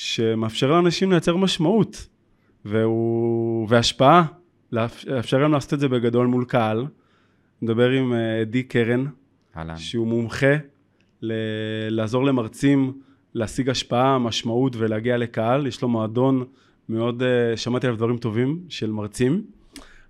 [0.00, 2.08] שמאפשר לאנשים לייצר משמעות
[2.64, 3.66] והוא...
[3.70, 4.24] והשפעה,
[4.72, 6.86] לאפשר להם לעשות את זה בגדול מול קהל.
[7.62, 9.04] נדבר עם אה, עדי קרן,
[9.56, 9.76] אהלן.
[9.76, 10.56] שהוא מומחה
[11.22, 11.32] ל...
[11.90, 12.92] לעזור למרצים
[13.34, 15.66] להשיג השפעה, משמעות ולהגיע לקהל.
[15.66, 16.44] יש לו מועדון
[16.88, 19.44] מאוד, אה, שמעתי עליו דברים טובים של מרצים,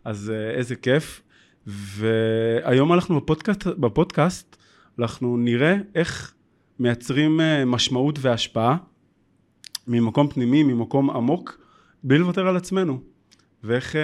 [0.05, 1.23] אז אה, איזה כיף.
[1.67, 4.57] והיום אנחנו בפודקאסט, בפודקאסט
[4.99, 6.35] אנחנו נראה איך
[6.79, 8.77] מייצרים משמעות והשפעה
[9.87, 11.59] ממקום פנימי, ממקום עמוק,
[12.05, 13.01] בלי לוותר על עצמנו.
[13.65, 13.97] ואיך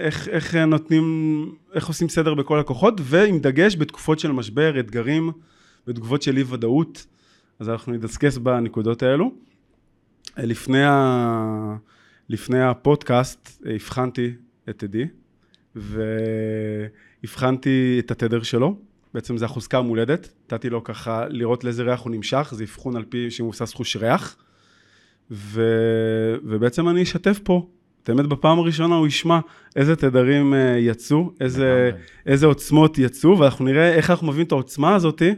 [0.00, 5.32] איך, איך נותנים, איך עושים סדר בכל הכוחות, ועם דגש בתקופות של משבר, אתגרים,
[5.86, 7.06] בתגובות של אי ודאות.
[7.58, 9.32] אז אנחנו נדסקס בנקודות האלו.
[10.38, 11.76] לפני, ה...
[12.28, 14.32] לפני הפודקאסט הבחנתי
[14.70, 15.04] את עדי,
[17.24, 18.76] והבחנתי את התדר שלו.
[19.14, 23.04] בעצם זה החוזקה המולדת, נתתי לו ככה לראות לאיזה ריח הוא נמשך, זה אבחון על
[23.08, 24.36] פי שמבוסס חוש ריח.
[25.30, 25.62] ו...
[26.44, 27.66] ובעצם אני אשתף פה,
[28.08, 29.40] באמת בפעם הראשונה הוא ישמע
[29.76, 31.90] איזה תדרים אה, יצאו, איזה,
[32.26, 35.34] איזה עוצמות יצאו, ואנחנו נראה איך אנחנו מביאים את העוצמה הזאתי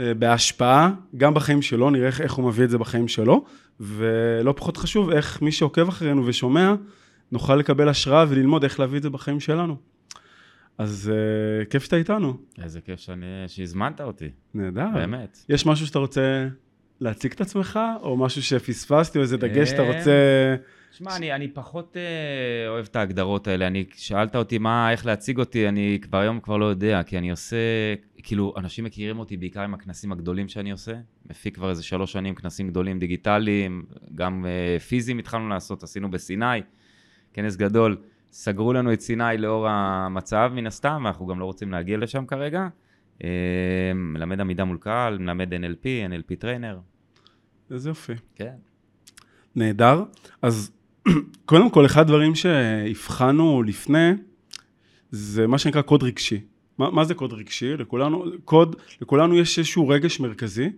[0.00, 3.44] אה, בהשפעה, גם בחיים שלו, נראה איך הוא מביא את זה בחיים שלו,
[3.80, 6.74] ולא פחות חשוב, איך מי שעוקב אחרינו ושומע,
[7.32, 9.76] נוכל לקבל השראה וללמוד איך להביא את זה בחיים שלנו.
[10.78, 12.36] אז uh, כיף שאתה איתנו.
[12.62, 14.28] איזה כיף שאני, שהזמנת אותי.
[14.54, 14.88] נהדר.
[14.94, 15.38] באמת.
[15.48, 16.48] יש משהו שאתה רוצה
[17.00, 20.12] להציג את עצמך, או משהו שפספסתי, או איזה דגש שאתה רוצה...
[20.92, 23.66] שמע, אני, אני פחות uh, אוהב את ההגדרות האלה.
[23.66, 27.30] אני, שאלת אותי מה, איך להציג אותי, אני כבר היום כבר לא יודע, כי אני
[27.30, 27.56] עושה,
[28.22, 30.94] כאילו, אנשים מכירים אותי בעיקר עם הכנסים הגדולים שאני עושה.
[31.30, 33.84] מפיק כבר איזה שלוש שנים כנסים גדולים דיגיטליים,
[34.14, 36.62] גם אה, פיזיים התחלנו לעשות, עשינו בסיני,
[37.32, 37.96] כנס גדול.
[38.32, 42.68] סגרו לנו את סיני לאור המצב, מן הסתם, ואנחנו גם לא רוצים להגיע לשם כרגע.
[43.24, 46.78] אה, מלמד עמידה מול קהל, מלמד NLP, NLP trainer.
[47.70, 48.12] איזה יופי.
[48.34, 48.54] כן.
[49.56, 50.02] נהדר.
[50.42, 50.72] אז
[51.46, 54.10] קודם כל, אחד הדברים שהבחנו לפני,
[55.10, 56.40] זה מה שנקרא קוד רגשי.
[56.78, 57.76] מה, מה זה קוד רגשי?
[57.76, 60.70] לכולנו, קוד, לכולנו יש איזשהו רגש מרכזי,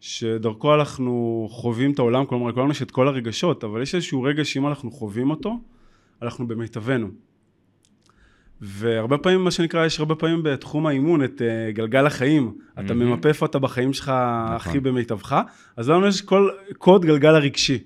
[0.00, 4.52] שדרכו אנחנו חווים את העולם, כלומר לכולנו יש את כל הרגשות, אבל יש איזשהו רגש
[4.52, 5.60] שאם אנחנו חווים אותו,
[6.22, 7.08] אנחנו במיטבנו.
[8.60, 12.52] והרבה פעמים, מה שנקרא, יש הרבה פעמים בתחום האימון את uh, גלגל החיים.
[12.58, 12.80] Mm-hmm.
[12.80, 14.56] אתה ממפה איפה אתה בחיים שלך נכון.
[14.56, 15.40] הכי במיטבך.
[15.76, 16.48] אז לנו יש כל
[16.78, 17.78] קוד גלגל הרגשי.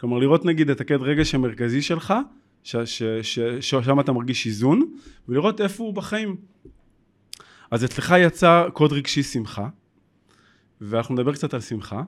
[0.00, 2.14] כלומר, לראות נגיד את הקד רגש המרכזי שלך,
[2.62, 4.82] ששם אתה מרגיש איזון,
[5.28, 6.36] ולראות איפה הוא בחיים.
[7.70, 9.68] אז אצלך יצא קוד רגשי שמחה,
[10.80, 12.02] ואנחנו נדבר קצת על שמחה.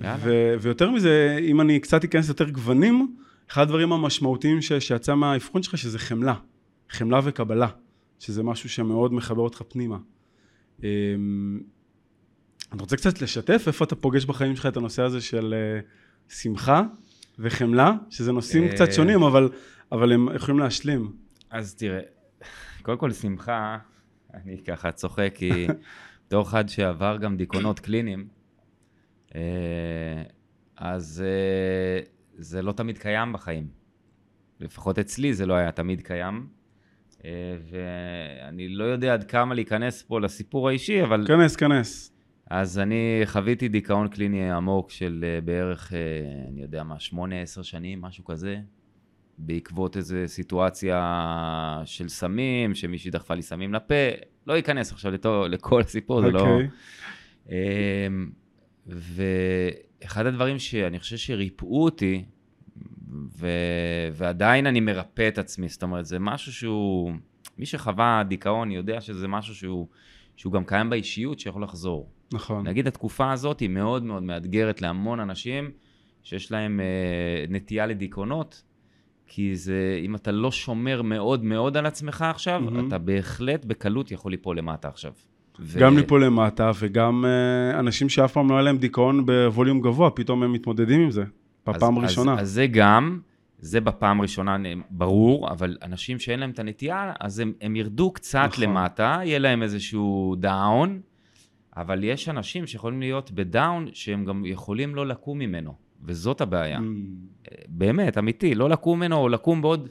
[0.00, 3.16] ו- ויותר מזה, אם אני קצת אכנס יותר גוונים,
[3.50, 6.34] אחד הדברים המשמעותיים ש- שיצא מהאבחון שלך, שזה חמלה.
[6.90, 7.68] חמלה וקבלה,
[8.18, 9.98] שזה משהו שמאוד מחבר אותך פנימה.
[10.82, 11.60] אמ,
[12.72, 15.80] אני רוצה קצת לשתף איפה אתה פוגש בחיים שלך את הנושא הזה של אה,
[16.28, 16.82] שמחה
[17.38, 19.48] וחמלה, שזה נושאים קצת אה, שונים, אבל,
[19.92, 21.12] אבל הם יכולים להשלים.
[21.50, 22.00] אז תראה,
[22.82, 23.78] קודם כל שמחה,
[24.34, 25.66] אני ככה צוחק, כי
[26.26, 28.28] בתור אחד שעבר גם דיכאונות קליניים,
[29.34, 30.22] אה,
[30.76, 31.24] אז
[32.36, 33.68] זה לא תמיד קיים בחיים.
[34.60, 36.59] לפחות אצלי זה לא היה תמיד קיים.
[37.24, 37.30] אה,
[37.70, 41.24] ואני לא יודע עד כמה להיכנס פה לסיפור האישי, אבל...
[41.26, 42.12] כנס, כנס.
[42.50, 45.98] אז אני חוויתי דיכאון קליני עמוק של אה, בערך, אה,
[46.48, 48.56] אני יודע מה, שמונה, עשר שנים, משהו כזה,
[49.38, 53.94] בעקבות איזו סיטואציה של סמים, שמישהי דחפה לי סמים לפה,
[54.46, 56.26] לא אכנס עכשיו לתו, לכל הסיפור, okay.
[56.26, 56.40] זה לא...
[56.40, 56.68] אוקיי.
[57.48, 58.30] אמ,
[58.86, 62.24] ואחד הדברים שאני חושב שריפאו אותי,
[63.12, 63.46] ו...
[64.12, 67.12] ועדיין אני מרפא את עצמי, זאת אומרת, זה משהו שהוא,
[67.58, 69.86] מי שחווה דיכאון יודע שזה משהו שהוא,
[70.36, 72.10] שהוא גם קיים באישיות שיכול לחזור.
[72.32, 72.66] נכון.
[72.66, 75.70] נגיד התקופה הזאת היא מאוד מאוד מאתגרת להמון אנשים
[76.22, 78.62] שיש להם אה, נטייה לדיכאונות,
[79.26, 82.88] כי זה, אם אתה לא שומר מאוד מאוד על עצמך עכשיו, mm-hmm.
[82.88, 85.12] אתה בהחלט בקלות יכול ליפול למטה עכשיו.
[85.60, 85.78] ו...
[85.78, 90.42] גם ליפול למטה, וגם אה, אנשים שאף פעם לא היה להם דיכאון בווליום גבוה, פתאום
[90.42, 91.24] הם מתמודדים עם זה.
[91.66, 92.32] בפעם אז, הראשונה.
[92.32, 93.20] אז, אז זה גם,
[93.58, 94.56] זה בפעם הראשונה
[94.90, 98.64] ברור, אבל אנשים שאין להם את הנטייה, אז הם, הם ירדו קצת נכון.
[98.64, 101.00] למטה, יהיה להם איזשהו down,
[101.76, 105.74] אבל יש אנשים שיכולים להיות ב down, שהם גם יכולים לא לקום ממנו.
[106.04, 106.78] וזאת הבעיה.
[106.78, 106.82] ממ.
[107.68, 109.88] באמת, אמיתי, לא לקום ממנו, או לקום בעוד,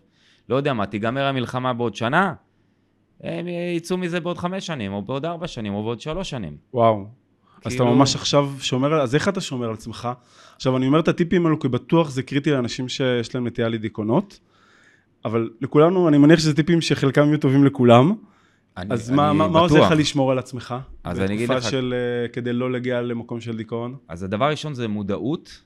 [0.50, 2.34] לא יודע מה, תיגמר המלחמה בעוד שנה,
[3.24, 6.58] הם יצאו מזה בעוד חמש שנים, או בעוד ארבע שנים, או בעוד שלוש שנים.
[6.74, 7.08] וואו.
[7.66, 9.02] אז אתה כאילו- ממש עכשיו שומר.
[9.02, 10.10] אז איך אתה שומר על עצמך?
[10.56, 14.40] עכשיו, אני אומר את הטיפים האלו, כי בטוח זה קריטי לאנשים שיש להם נטייה לדיכאונות,
[15.26, 18.14] אבל לכולנו, אני מניח שזה טיפים שחלקם יהיו טובים לכולם.
[18.78, 19.92] אני, אז מה, אני מה, מה עוזר בטוח.
[19.92, 20.76] לך לשמור על עצמך?
[21.04, 21.94] אז אני אגיד בתקופה לך- של...
[22.24, 23.96] אה, כדי לא להגיע למקום של דיכאון?
[24.08, 25.62] אז הדבר הראשון זה מודעות,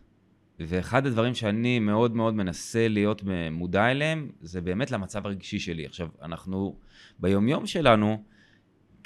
[0.60, 5.86] ואחד הדברים שאני מאוד מאוד מנסה להיות מודע אליהם, זה באמת למצב הרגשי שלי.
[5.86, 6.76] עכשיו, אנחנו
[7.20, 8.24] ביומיום שלנו,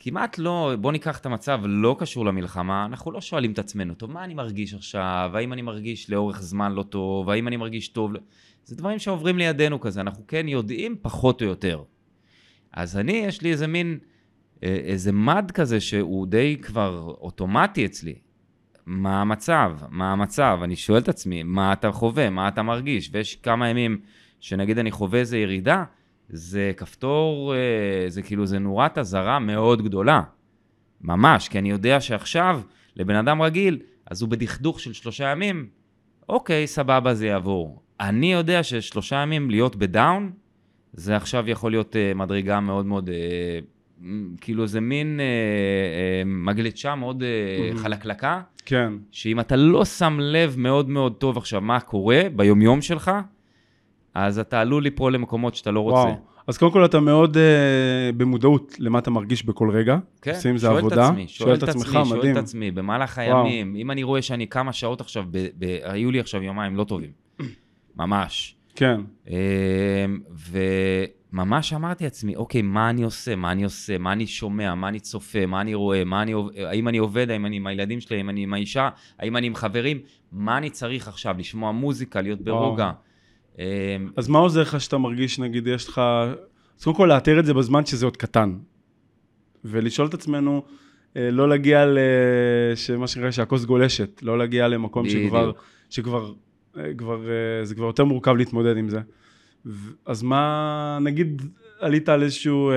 [0.09, 4.11] כמעט לא, בוא ניקח את המצב לא קשור למלחמה, אנחנו לא שואלים את עצמנו, טוב,
[4.11, 5.31] מה אני מרגיש עכשיו?
[5.33, 7.29] האם אני מרגיש לאורך זמן לא טוב?
[7.29, 8.11] האם אני מרגיש טוב?
[8.63, 11.83] זה דברים שעוברים לידינו כזה, אנחנו כן יודעים פחות או יותר.
[12.73, 13.99] אז אני, יש לי איזה מין,
[14.63, 18.15] אה, איזה מד כזה שהוא די כבר אוטומטי אצלי.
[18.85, 19.77] מה המצב?
[19.89, 20.59] מה המצב?
[20.63, 22.29] אני שואל את עצמי, מה אתה חווה?
[22.29, 23.09] מה אתה מרגיש?
[23.13, 23.99] ויש כמה ימים
[24.39, 25.83] שנגיד אני חווה איזה ירידה,
[26.29, 30.21] זה כפתור, אה, זה כאילו, זה נורת אזהרה מאוד גדולה.
[31.01, 32.61] ממש, כי אני יודע שעכשיו,
[32.95, 35.67] לבן אדם רגיל, אז הוא בדכדוך של שלושה ימים,
[36.29, 37.81] אוקיי, סבבה, זה יעבור.
[37.99, 40.31] אני יודע ששלושה ימים להיות בדאון,
[40.93, 43.59] זה עכשיו יכול להיות אה, מדרגה מאוד מאוד, אה,
[44.41, 45.19] כאילו זה מין
[46.25, 47.23] מגלצ'ה מאוד.
[47.75, 48.93] חלקלקה, כן.
[49.11, 53.11] שאם אתה לא שם לב מאוד מאוד טוב עכשיו מה קורה ביומיום שלך,
[54.17, 55.97] אז אתה עלול ליפול למקומות שאתה לא רוצה.
[55.97, 56.15] וואו.
[56.47, 57.39] אז קודם כל אתה מאוד uh,
[58.17, 59.97] במודעות למה אתה מרגיש בכל רגע.
[60.21, 61.05] כן, עושים עם זה שואל עבודה.
[61.05, 62.37] את עצמי, שואל את עצמי, שואל מדהים.
[62.37, 63.45] את עצמי, במהלך וואו.
[63.45, 66.83] הימים, אם אני רואה שאני כמה שעות עכשיו, ב, ב, היו לי עכשיו יומיים לא
[66.83, 67.09] טובים,
[67.99, 68.55] ממש.
[68.75, 69.01] כן.
[69.27, 69.33] אמ,
[71.33, 74.99] וממש אמרתי לעצמי, אוקיי, מה אני עושה, מה אני עושה, מה אני שומע, מה אני
[74.99, 78.17] צופה, מה אני רואה, מה אני, עוב- האם אני עובד, האם אני עם הילדים שלי,
[78.17, 78.89] האם אני עם האישה,
[79.19, 79.99] האם אני עם חברים,
[80.31, 82.85] מה אני צריך עכשיו, לשמוע מוזיקה, להיות ברוגע.
[82.85, 83.06] אמ,
[84.15, 86.01] אז מה עוזר לך שאתה מרגיש, נגיד, יש לך...
[86.79, 88.53] אז קודם כל לאתר את זה בזמן שזה עוד קטן.
[89.65, 90.63] ולשאול את עצמנו,
[91.17, 91.97] אה, לא להגיע ל...
[92.75, 95.23] שמה שנקרא שהכוס גולשת, לא להגיע למקום בדיוק.
[95.25, 95.51] שכבר,
[95.89, 96.33] שכבר,
[96.77, 98.99] אה, כבר, אה, זה כבר יותר מורכב להתמודד עם זה.
[100.05, 101.41] אז מה, נגיד,
[101.79, 102.71] עלית על איזשהו,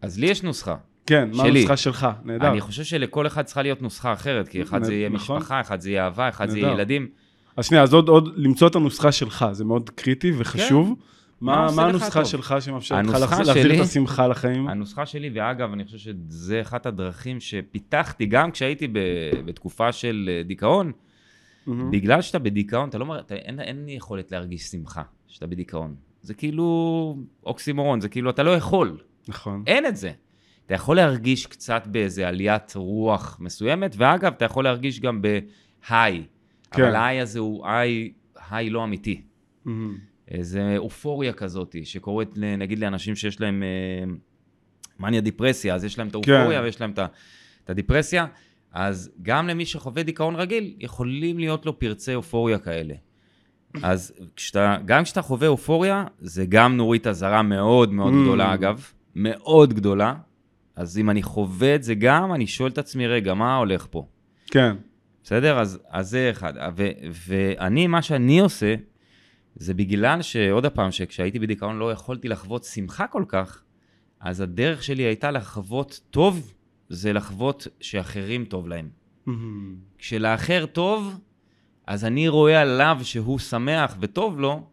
[0.00, 0.76] אז לי יש נוסחה.
[1.06, 1.58] כן, מה שלי.
[1.58, 2.08] הנוסחה שלך?
[2.24, 2.50] נהדר.
[2.50, 5.36] אני חושב שלכל אחד צריכה להיות נוסחה אחרת, כי אחד נ- זה יהיה נכון.
[5.36, 6.66] משפחה, אחד זה יהיה אהבה, אחד זה נהדר.
[6.66, 7.08] יהיה ילדים.
[7.60, 10.94] אז שנייה, אז עוד, עוד למצוא את הנוסחה שלך, זה מאוד קריטי וחשוב.
[11.40, 12.24] מה מה, מה הנוסחה?
[12.24, 14.68] שלך שמאפשרת לך להחזיר את השמחה לחיים?
[14.68, 18.98] הנוסחה שלי, ואגב, אני חושב שזה אחת הדרכים שפיתחתי גם כשהייתי ב,
[19.44, 20.92] בתקופה של אה, דיכאון.
[21.66, 21.90] מהמם.
[21.90, 23.20] בגלל שאתה בדיכאון, אתה לא מר...
[23.20, 25.94] אתה, אין, אין יכולת להרגיש שמחה כשאתה בדיכאון.
[26.22, 27.16] זה כאילו
[27.46, 28.98] אוקסימורון, זה כאילו, אתה לא יכול.
[29.28, 29.62] נכון.
[29.66, 30.12] אין את זה.
[30.66, 36.24] אתה יכול להרגיש קצת באיזה עליית רוח מסוימת, ואגב, אתה יכול להרגיש גם בהיי.
[36.70, 36.82] כן.
[36.82, 38.12] אבל ההיי הזה הוא היי,
[38.50, 39.20] היי לא אמיתי.
[39.64, 39.98] מהמם.
[40.28, 44.12] איזה אופוריה כזאת, שקורית נגיד לאנשים שיש להם אה,
[45.00, 46.64] מניה דיפרסיה, אז יש להם את האופוריה כן.
[46.64, 46.98] ויש להם את
[47.64, 48.26] את הדיפרסיה,
[48.72, 52.94] אז גם למי שחווה דיכאון רגיל, יכולים להיות לו פרצי אופוריה כאלה.
[53.82, 58.16] אז כשאתה, גם כשאתה חווה אופוריה, זה גם נורית אזהרה מאוד מאוד Mm.
[58.22, 58.84] גדולה אגב,
[59.14, 60.14] מאוד גדולה.
[60.76, 64.06] אז אם אני חווה את זה גם, אני שואל את עצמי, רגע, מה הולך פה?
[64.46, 64.76] כן.
[65.30, 65.58] בסדר?
[65.58, 66.52] אז, אז זה אחד.
[66.76, 68.74] ו, ואני, מה שאני עושה,
[69.54, 73.62] זה בגלל שעוד פעם, שכשהייתי בדיכאון לא יכולתי לחוות שמחה כל כך,
[74.20, 76.54] אז הדרך שלי הייתה לחוות טוב,
[76.88, 78.88] זה לחוות שאחרים טוב להם.
[79.26, 79.76] מהמם.
[79.98, 81.20] כשלאחר טוב,
[81.86, 84.66] אז אני רואה עליו שהוא שמח וטוב לו,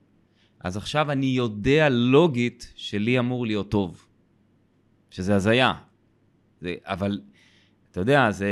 [0.60, 4.08] אז עכשיו אני יודע לוגית שלי אמור להיות טוב.
[5.10, 5.74] שזה הזיה.
[6.62, 7.20] זה, אבל,
[7.92, 8.48] אתה יודע, זה...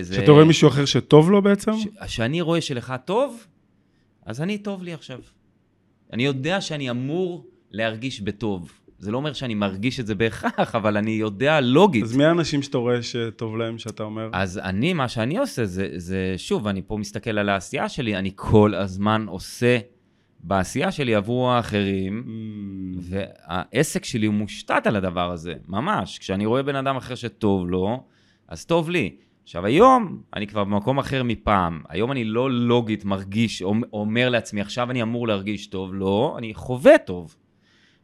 [0.00, 0.14] זה...
[0.14, 1.72] כשאתה רואה מישהו אחר שטוב לו בעצם?
[2.06, 3.46] כשאני רואה שלך טוב,
[4.26, 5.20] אז אני טוב לי עכשיו.
[6.12, 8.72] אני יודע שאני אמור להרגיש בטוב.
[8.98, 12.04] זה לא אומר שאני מרגיש את זה בהכרח, אבל אני יודע לוגית.
[12.04, 14.30] אז מי האנשים שאתה רואה שטוב להם, שאתה אומר?
[14.32, 18.30] אז אני, מה שאני עושה זה, זה, שוב, אני פה מסתכל על העשייה שלי, אני
[18.34, 19.78] כל הזמן עושה
[20.40, 22.98] בעשייה שלי עבור האחרים, מהמם.
[23.00, 26.18] והעסק שלי הוא מושתת על הדבר הזה, ממש.
[26.18, 28.04] כשאני רואה בן אדם אחר שטוב לו,
[28.48, 29.16] אז טוב לי.
[29.42, 31.82] עכשיו, היום אני כבר במקום אחר מפעם.
[31.88, 35.94] היום אני לא לוגית מרגיש, או- אומר לעצמי, עכשיו אני אמור להרגיש טוב.
[35.94, 37.36] לא, אני חווה טוב.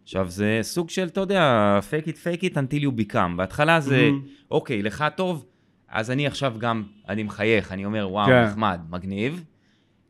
[0.03, 3.37] עכשיו, זה סוג של, אתה יודע, fake it, fake it until you become.
[3.37, 4.23] בהתחלה זה, מהמם.
[4.51, 5.45] אוקיי, לך טוב,
[5.89, 8.45] אז אני עכשיו גם, אני מחייך, אני אומר, וואו, כן.
[8.45, 9.45] נחמד, מגניב.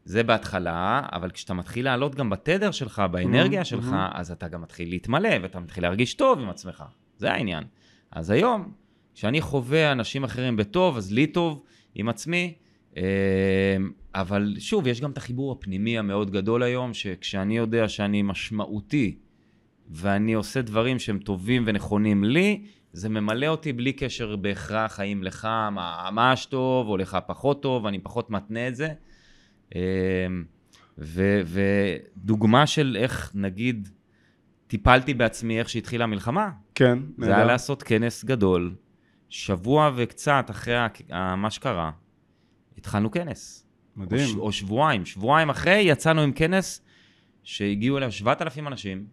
[0.05, 4.09] זה בהתחלה, אבל כשאתה מתחיל לעלות גם בתדר שלך, באנרגיה מהמם, שלך, מהמם.
[4.13, 6.85] אז אתה גם מתחיל להתמלא, ואתה מתחיל להרגיש טוב עם עצמך.
[7.19, 7.65] זה העניין.
[8.13, 8.73] אז היום,
[9.15, 11.63] כשאני חווה אנשים אחרים בטוב, אז לי טוב
[11.95, 12.55] עם עצמי,
[12.97, 13.03] אה,
[14.15, 19.19] אבל שוב, יש גם את החיבור הפנימי המאוד גדול היום, שכשאני יודע שאני משמעותי,
[19.91, 25.49] ואני עושה דברים שהם טובים ונכונים לי, זה ממלא אותי בלי קשר בהכרח האם לך
[25.73, 28.89] ממש טוב או לך פחות טוב, אני פחות מתנה את זה.
[29.75, 29.81] אמ,
[30.99, 33.89] ו, ודוגמה של איך, נגיד,
[34.67, 36.51] טיפלתי בעצמי איך שהתחילה המלחמה.
[36.75, 36.99] כן.
[37.19, 38.75] זה היה לעשות כנס גדול.
[39.35, 40.75] שבוע וקצת אחרי
[41.37, 41.91] מה שקרה,
[42.79, 43.67] התחלנו כנס.
[43.97, 44.39] מדהים.
[44.39, 45.07] או, או שבועיים.
[45.07, 46.83] שבועיים אחרי יצאנו עם כנס
[47.43, 49.07] שהגיעו אליו 7,000 אנשים.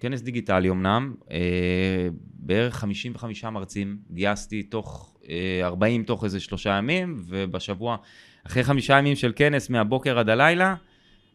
[0.00, 7.16] כנס דיגיטלי אמנם, אה, בערך 55 מרצים, גייסתי תוך אה, 40 תוך איזה שלושה ימים,
[7.26, 7.96] ובשבוע,
[8.46, 10.74] אחרי חמישה ימים של כנס מהבוקר עד הלילה,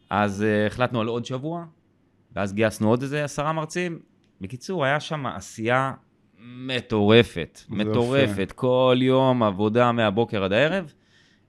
[0.09, 1.65] אז אה, החלטנו על עוד שבוע,
[2.35, 3.99] ואז גייסנו עוד איזה עשרה מרצים.
[4.41, 5.93] בקיצור, היה שם עשייה
[6.39, 8.53] מטורפת, מטורפת, יפה.
[8.53, 10.93] כל יום עבודה מהבוקר עד הערב,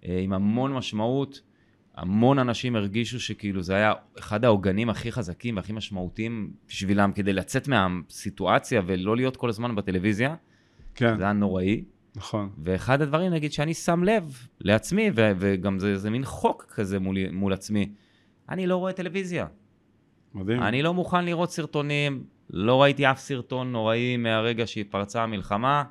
[0.04, 1.40] אה, עם המון משמעות.
[1.94, 7.68] המון אנשים הרגישו שכאילו זה היה אחד העוגנים הכי חזקים והכי משמעותיים בשבילם כדי לצאת
[7.68, 10.34] מהסיטואציה ולא להיות כל הזמן בטלוויזיה.
[10.94, 11.16] כן.
[11.18, 11.84] זה היה נוראי.
[12.16, 12.50] נכון.
[12.64, 17.16] ואחד הדברים, נגיד, שאני שם לב לעצמי, ו- וגם זה, זה מין חוק כזה מול,
[17.32, 17.92] מול עצמי,
[18.48, 19.46] אני לא רואה טלוויזיה.
[20.34, 20.62] מדהים.
[20.62, 25.84] אני לא מוכן לראות סרטונים, לא ראיתי אף סרטון נוראי מהרגע שפרצה המלחמה.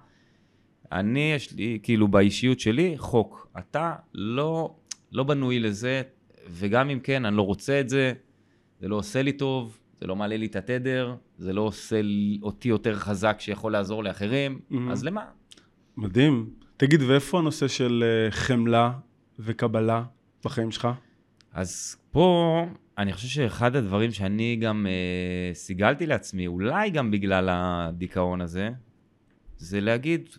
[0.91, 3.47] אני, יש לי, כאילו, באישיות שלי, חוק.
[3.57, 4.75] אתה לא
[5.11, 6.01] לא בנוי לזה,
[6.49, 8.13] וגם אם כן, אני לא רוצה את זה,
[8.79, 12.01] זה לא עושה לי טוב, זה לא מעלה לי את התדר, זה לא עושה
[12.41, 14.75] אותי יותר חזק שיכול לעזור לאחרים, mm-hmm.
[14.91, 15.25] אז למה?
[15.97, 16.49] מדהים.
[16.77, 18.91] תגיד, ואיפה הנושא של אה, חמלה
[19.39, 20.03] וקבלה
[20.45, 20.87] בחיים שלך?
[21.53, 22.65] אז פה,
[22.97, 28.69] אני חושב שאחד הדברים שאני גם אה, סיגלתי לעצמי, אולי גם בגלל הדיכאון הזה,
[29.57, 30.29] זה להגיד,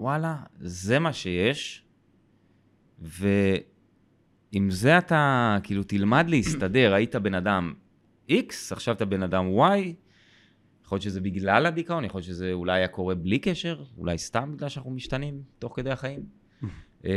[0.00, 1.84] וואלה, זה מה שיש,
[2.98, 7.74] ועם זה אתה, כאילו, תלמד להסתדר, היית בן אדם
[8.30, 9.78] X, עכשיו אתה בן אדם Y,
[10.84, 14.52] יכול להיות שזה בגלל הדיכאון, יכול להיות שזה אולי היה קורה בלי קשר, אולי סתם
[14.56, 16.20] בגלל שאנחנו משתנים תוך כדי החיים.
[17.04, 17.10] אמ,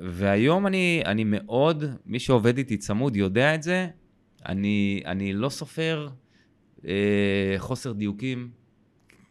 [0.00, 3.88] והיום אני, אני מאוד, מי שעובד איתי צמוד יודע את זה,
[4.46, 6.08] אני, אני לא סופר
[6.86, 8.48] אה, חוסר דיוקים,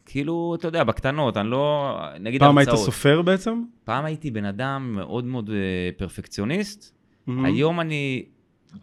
[0.06, 1.98] כאילו, אתה יודע, בקטנות, אני לא...
[2.20, 2.75] נגיד פעם הרצאות.
[2.75, 3.63] היית סופר בעצם?
[3.84, 6.94] פעם הייתי בן אדם מאוד מאוד אה, פרפקציוניסט.
[6.94, 7.32] Mm-hmm.
[7.46, 8.25] היום אני...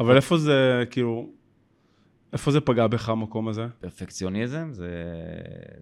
[0.00, 1.30] אבל איפה זה, כאילו...
[2.32, 3.66] איפה זה פגע בך, המקום הזה?
[3.80, 4.90] פרפקציוניזם זה,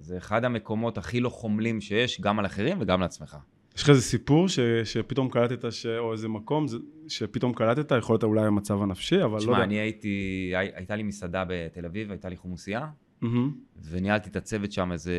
[0.01, 3.37] זה אחד המקומות הכי לא חומלים שיש, גם על אחרים וגם לעצמך.
[3.77, 6.67] יש לך איזה סיפור ש, שפתאום קלטת, ש, או איזה מקום
[7.09, 9.53] שפתאום קלטת, יכול להיות אולי המצב הנפשי, אבל שמה, לא יודע.
[9.53, 12.87] תשמע, אני הייתי, הי, הייתה לי מסעדה בתל אביב, הייתה לי חומוסייה,
[13.25, 13.87] Mm-hmm.
[13.91, 15.15] וניהלתי את הצוות שם איזה...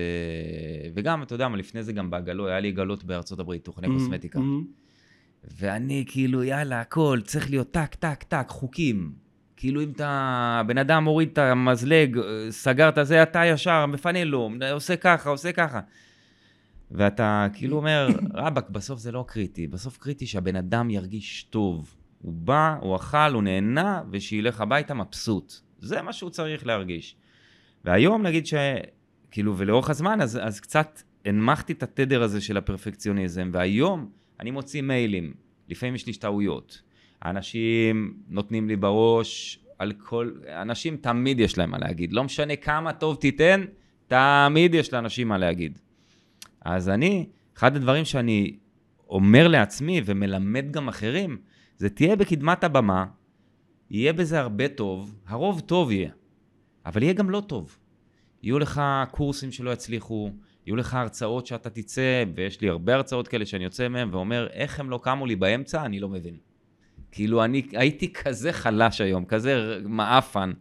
[0.95, 3.91] וגם, אתה יודע מה, לפני זה גם בעגלות, היה לי עגלות בארצות הברית, תוכני mm-hmm.
[3.91, 4.39] קוסמטיקה.
[4.39, 5.51] Mm-hmm.
[5.59, 9.11] ואני כאילו, יאללה, הכל צריך להיות טק, טק, טק, חוקים.
[9.57, 12.19] כאילו אם אתה, בן אדם מוריד את המזלג,
[12.49, 15.79] סגר את זה, אתה ישר מפנה לו, עושה ככה, עושה ככה.
[16.91, 21.95] ואתה כאילו אומר, רבאק, בסוף זה לא קריטי, בסוף קריטי שהבן אדם ירגיש טוב.
[22.21, 25.53] הוא בא, הוא אכל, הוא נהנה, ושילך הביתה מבסוט.
[25.79, 27.15] זה מה שהוא צריך להרגיש.
[27.85, 34.09] והיום נגיד שכאילו ולאורך הזמן אז, אז קצת הנמכתי את התדר הזה של הפרפקציוניזם והיום
[34.39, 35.33] אני מוציא מיילים,
[35.69, 36.81] לפעמים יש לי טעויות.
[37.21, 42.93] האנשים נותנים לי בראש על כל, אנשים תמיד יש להם מה להגיד, לא משנה כמה
[42.93, 43.65] טוב תיתן,
[44.07, 45.79] תמיד יש לאנשים מה להגיד.
[46.65, 47.25] אז אני,
[47.57, 48.57] אחד הדברים שאני
[49.09, 51.37] אומר לעצמי ומלמד גם אחרים,
[51.77, 53.05] זה תהיה בקדמת הבמה,
[53.89, 56.09] יהיה בזה הרבה טוב, הרוב טוב יהיה.
[56.85, 57.77] אבל יהיה גם לא טוב.
[58.43, 58.81] יהיו לך
[59.11, 60.31] קורסים שלא יצליחו,
[60.65, 64.79] יהיו לך הרצאות שאתה תצא, ויש לי הרבה הרצאות כאלה שאני יוצא מהן ואומר, איך
[64.79, 66.37] הם לא קמו לי באמצע, אני לא מבין.
[67.11, 70.51] כאילו, אני הייתי כזה חלש היום, כזה מעפן,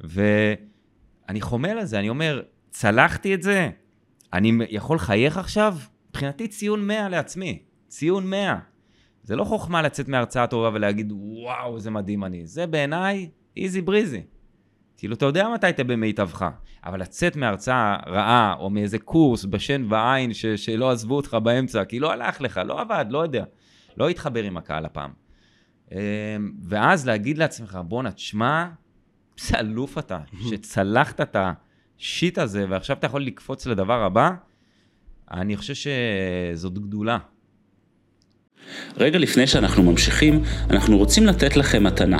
[0.00, 3.70] ואני חומל על זה, אני אומר, צלחתי את זה,
[4.34, 5.76] אני יכול לחייך עכשיו?
[6.10, 8.58] מבחינתי ציון 100 לעצמי, ציון 100.
[9.22, 12.46] זה לא חוכמה לצאת מהרצאה טובה ולהגיד, וואו, איזה מדהים אני.
[12.46, 14.22] זה בעיניי איזי בריזי.
[14.96, 16.48] כאילו, אתה יודע מתי אתה במיטבך,
[16.84, 22.00] אבל לצאת מהרצאה רעה, או מאיזה קורס בשן ועין ש- שלא עזבו אותך באמצע, כי
[22.00, 23.44] לא הלך לך, לא עבד, לא יודע.
[23.96, 25.10] לא התחבר עם הקהל הפעם.
[25.92, 25.98] אמ,
[26.62, 28.68] ואז להגיד לעצמך, בואנה, תשמע,
[29.36, 30.18] איזה אלוף אתה,
[30.50, 31.36] שצלחת את
[32.00, 34.30] השיט הזה, ועכשיו אתה יכול לקפוץ לדבר הבא,
[35.30, 37.18] אני חושב שזאת גדולה.
[38.96, 42.18] רגע לפני שאנחנו ממשיכים, אנחנו רוצים לתת לכם מתנה.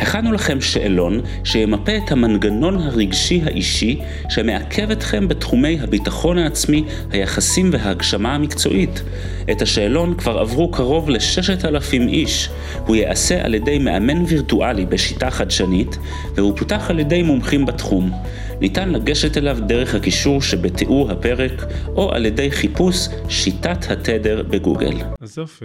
[0.00, 8.34] הכנו לכם שאלון שימפה את המנגנון הרגשי האישי שמעכב אתכם בתחומי הביטחון העצמי, היחסים וההגשמה
[8.34, 9.02] המקצועית.
[9.50, 12.48] את השאלון כבר עברו קרוב ל-6,000 איש.
[12.86, 15.98] הוא ייעשה על ידי מאמן וירטואלי בשיטה חדשנית,
[16.34, 18.10] והוא פותח על ידי מומחים בתחום.
[18.60, 21.52] ניתן לגשת אליו דרך הקישור שבתיאור הפרק,
[21.88, 22.96] או על ידי חיפוש
[23.28, 24.96] שיטת התדר בגוגל.
[25.20, 25.64] אז יופי.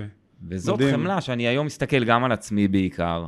[0.50, 0.96] וזאת מדהים.
[0.96, 3.26] חמלה שאני היום מסתכל גם על עצמי בעיקר,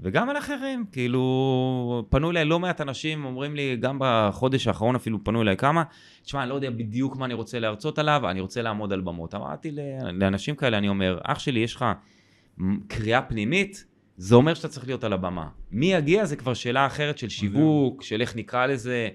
[0.00, 0.84] וגם על אחרים.
[0.92, 5.82] כאילו, פנו אליי לא מעט אנשים, אומרים לי, גם בחודש האחרון אפילו פנו אליי כמה,
[6.22, 9.34] תשמע, אני לא יודע בדיוק מה אני רוצה להרצות עליו, אני רוצה לעמוד על במות.
[9.34, 9.70] אמרתי
[10.12, 11.84] לאנשים כאלה, אני אומר, אח שלי, יש לך
[12.88, 13.84] קריאה פנימית,
[14.16, 15.48] זה אומר שאתה צריך להיות על הבמה.
[15.70, 19.08] מי יגיע זה כבר שאלה אחרת של שיווק, של איך נקרא לזה,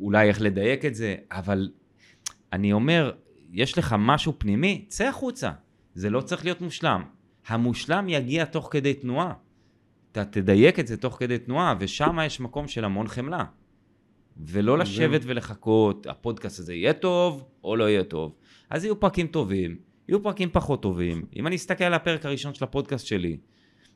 [0.00, 1.70] אולי איך לדייק את זה, אבל
[2.52, 3.12] אני אומר,
[3.52, 5.50] יש לך משהו פנימי, צא החוצה.
[5.94, 7.02] זה לא צריך להיות מושלם.
[7.46, 9.32] המושלם יגיע תוך כדי תנועה.
[10.12, 13.44] אתה תדייק את זה תוך כדי תנועה, ושם יש מקום של המון חמלה.
[14.36, 18.34] ולא לשבת ולחכות, הפודקאסט הזה יהיה טוב או לא יהיה טוב.
[18.70, 19.76] אז יהיו פרקים טובים,
[20.08, 21.24] יהיו פרקים פחות טובים.
[21.36, 23.36] אם אני אסתכל על הפרק הראשון של הפודקאסט שלי,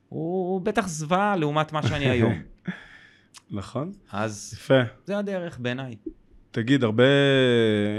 [0.08, 2.34] הוא בטח זוועה לעומת מה שאני היום.
[3.50, 3.92] נכון?
[4.12, 4.80] אז יפה.
[5.04, 5.94] זה הדרך בעיניי.
[6.50, 7.04] תגיד, הרבה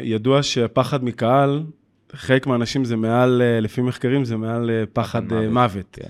[0.03, 1.63] ידוע שפחד מקהל,
[2.11, 5.85] חלק מהאנשים זה מעל, אה, לפי מחקרים, זה מעל אה, פחד אה, מוות.
[6.01, 6.09] כן.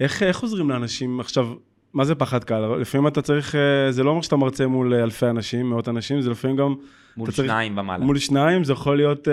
[0.00, 1.46] איך, איך עוזרים לאנשים עכשיו,
[1.94, 2.80] מה זה פחד קהל?
[2.80, 3.54] לפעמים אתה צריך,
[3.90, 6.74] זה לא אומר שאתה מרצה מול אלפי אנשים, מאות אנשים, זה לפעמים גם
[7.16, 8.04] מול אתה צריך- שניים ומעלה.
[8.04, 9.28] מול שניים, זה יכול להיות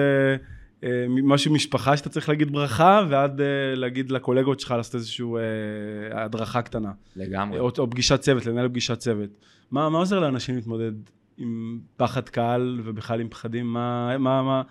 [1.23, 3.45] משהו משפחה שאתה צריך להגיד ברכה, ועד אה,
[3.75, 5.25] להגיד לקולגות שלך לעשות איזושהי
[6.13, 6.91] אה, הדרכה קטנה.
[7.15, 7.59] לגמרי.
[7.59, 9.29] או, או פגישת צוות, לנהל פגישת צוות.
[9.71, 10.91] מה, מה עוזר לאנשים להתמודד
[11.37, 13.73] עם פחד קהל ובכלל עם פחדים?
[13.73, 14.61] מה, מה, מה,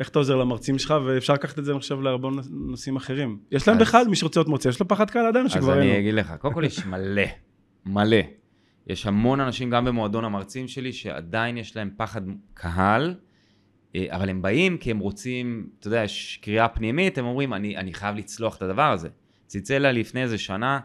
[0.00, 0.94] איך אתה עוזר למרצים שלך?
[1.06, 3.38] ואפשר לקחת את זה, אני חושב, להרבה נושאים אחרים.
[3.52, 5.72] יש להם אז- בכלל, מי שרוצה להיות מרצה, יש לו פחד קהל עדיין, אז שכבר
[5.72, 5.98] אין אני לו.
[5.98, 7.22] אגיד לך, קודם כל יש מלא,
[7.86, 8.16] מלא.
[8.86, 12.20] יש המון אנשים, גם במועדון המרצים שלי, שעדיין יש להם פחד
[12.54, 13.14] קהל, אה,
[14.08, 17.94] אבל הם באים כי הם רוצים, אתה יודע, יש קריאה פנימית, הם אומרים, אני, אני
[17.94, 19.08] חייב לצלוח את הדבר הזה.
[19.46, 20.80] צלצל לה לפני איזה שנה,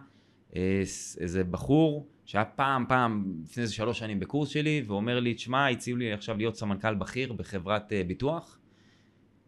[0.56, 0.82] אה,
[1.20, 5.98] איזה בחור, שהיה פעם, פעם, לפני איזה שלוש שנים בקורס שלי, ואומר לי, תשמע, הציעו
[5.98, 8.60] לי עכשיו להיות סמנכ"ל בכיר בחברת אה, ביטוח,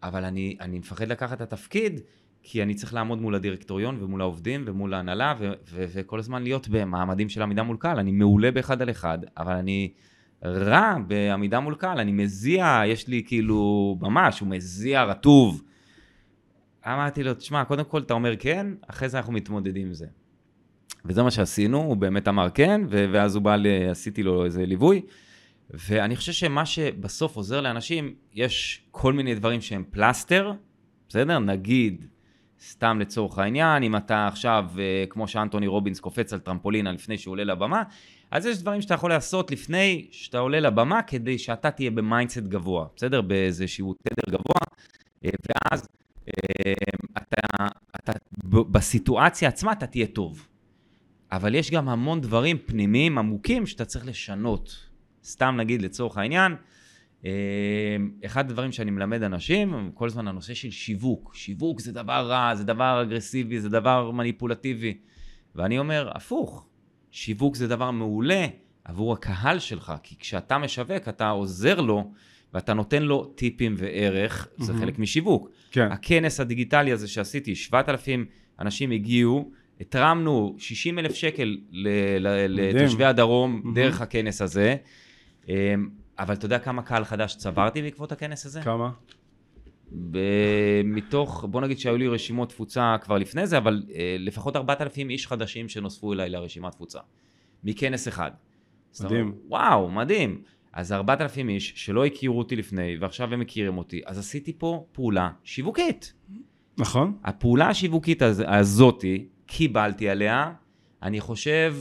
[0.04, 2.02] אבל אני, אני מפחד לקחת את התפקיד,
[2.44, 5.34] כי אני צריך לעמוד מול הדירקטוריון ומול העובדים ומול ההנהלה,
[5.74, 8.00] וכל הזמן להיות במעמדים של עמידה מול קהל.
[8.00, 9.94] אני מעולה באחד על אחד, אבל אני
[10.46, 15.64] רע בעמידה מול קהל, אני מזיע, יש לי כאילו, ממש, הוא מזיע רטוב.
[16.88, 20.06] אמרתי לו, תשמע, קודם כל אתה אומר כן, אחרי זה אנחנו מתמודדים עם זה.
[21.06, 25.02] וזה מה שעשינו, הוא באמת אמר כן, ואז הוא בא, ל- עשיתי לו איזה ליווי.
[25.70, 30.52] ואני חושב שמה שבסוף עוזר לאנשים, יש כל מיני דברים שהם פלסטר,
[31.10, 31.40] בסדר?
[31.40, 32.06] נגיד,
[32.62, 37.32] סתם לצורך העניין, אם אתה עכשיו, אה, כמו שאנטוני רובינס קופץ על טרמפולינה לפני שהוא
[37.32, 37.84] עולה לבמה,
[38.34, 42.44] אז יש דברים שאתה יכול לעשות לפני שאתה עולה לבמה, כדי שאתה תהיה ב mindset
[42.44, 43.22] גבוה, בסדר?
[43.22, 44.62] באיזשהו תדר גבוה,
[45.26, 45.88] אה, ואז
[46.28, 46.74] אה,
[47.18, 47.66] אתה,
[47.96, 48.12] אתה,
[48.50, 50.48] בסיטואציה עצמה אתה תהיה טוב.
[51.32, 54.90] אבל יש גם המון דברים פנימיים עמוקים שאתה צריך לשנות.
[55.24, 56.56] סתם נגיד לצורך העניין,
[57.26, 57.32] אה,
[58.26, 61.36] אחד הדברים שאני מלמד אנשים, כל הזמן הנושא של שיווק.
[61.36, 64.98] שיווק זה דבר רע, זה דבר אגרסיבי, זה דבר מניפולטיבי.
[65.56, 66.66] ואני אומר, הפוך,
[67.14, 68.48] שיווק זה דבר מעולה
[68.86, 72.12] עבור הקהל שלך, כי כשאתה משווק, אתה עוזר לו
[72.54, 74.86] ואתה נותן לו טיפים וערך, זה מהמם.
[74.86, 75.50] חלק משיווק.
[75.72, 78.26] כן, הכנס הדיגיטלי הזה שעשיתי, 7,000
[78.60, 81.58] אנשים הגיעו, התרמנו 60 אלף שקל.
[81.72, 83.74] לתושבי הדרום מהמם.
[83.74, 84.76] דרך הכנס הזה.
[85.50, 88.62] אמ, אבל אתה יודע כמה קהל חדש צברתי בעקבות הכנס הזה?
[88.62, 88.90] כמה?
[90.84, 95.28] מתוך, בוא נגיד שהיו לי רשימות תפוצה כבר לפני זה, אבל אה, לפחות 4,000 איש
[95.28, 97.00] חדשים שנוספו אליי לרשימת תפוצה.
[97.64, 98.32] מכנס אחד.
[99.02, 99.26] מדהים.
[99.26, 100.42] אומר, וואו, מדהים.
[100.74, 105.30] אז 4,000 איש שלא הכירו אותי לפני, ועכשיו הם מכירים אותי, אז עשיתי פה פעולה
[105.44, 106.14] שיווקית.
[106.78, 107.18] נכון?
[107.24, 110.54] הפעולה השיווקית הז- הזאתי, קיבלתי עליה,
[111.04, 111.76] אני חושב,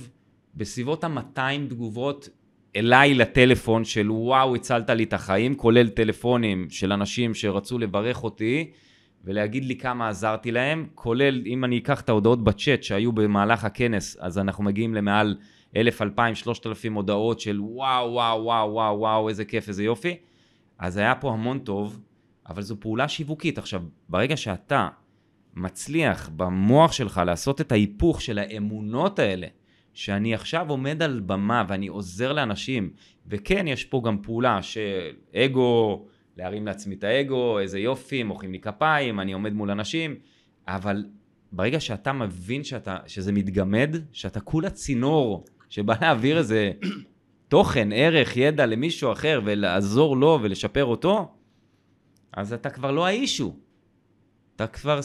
[0.55, 2.29] בסביבות ה-200 תגובות
[2.77, 8.71] אליי לטלפון של וואו, הצלת לי את החיים, כולל טלפונים של אנשים שרצו לברך אותי
[9.25, 14.17] ולהגיד לי כמה עזרתי להם, כולל אם אני אקח את ההודעות בצ'אט שהיו במהלך הכנס,
[14.21, 15.37] אז אנחנו מגיעים למעל
[15.77, 20.17] 1,000, 2,000, 3,000 הודעות של וואו, וואו, וואו, וואו, וואו, איזה כיף, איזה יופי.
[20.79, 22.01] אז היה פה המון טוב,
[22.49, 23.59] אבל זו פעולה שיווקית.
[23.59, 24.89] עכשיו, ברגע שאתה
[25.55, 29.47] מצליח במוח שלך לעשות את ההיפוך של האמונות האלה,
[29.95, 32.91] שאני עכשיו עומד על במה ואני עוזר לאנשים,
[33.27, 36.05] וכן, יש פה גם פעולה של אגו,
[36.37, 40.17] להרים לעצמי את האגו, איזה יופי, מוחאים לי כפיים, אני עומד מול אנשים,
[40.69, 41.05] אבל
[41.53, 46.73] ברגע שאתה מבין שאתה, שזה מתגמד, שאתה כולה צינור שבא להעביר איזה
[47.49, 51.35] תוכן, ערך, ידע למישהו אחר ולעזור לו ולשפר אותו,
[52.33, 53.57] אז אתה כבר לא האישו.
[54.57, 55.01] אתה כבר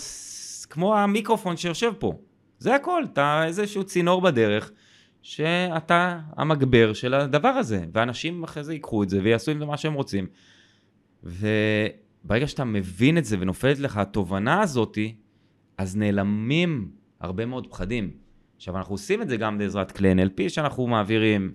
[0.69, 2.13] כמו המיקרופון שיושב פה.
[2.59, 4.71] זה הכל, אתה איזשהו צינור בדרך,
[5.21, 9.77] שאתה המגבר של הדבר הזה, ואנשים אחרי זה ייקחו את זה ויעשו עם זה מה
[9.77, 10.27] שהם רוצים.
[11.23, 15.15] וברגע שאתה מבין את זה ונופלת לך התובנה הזאתי,
[15.77, 18.11] אז נעלמים הרבה מאוד פחדים.
[18.55, 21.51] עכשיו, אנחנו עושים את זה גם בעזרת כלי NLP שאנחנו מעבירים,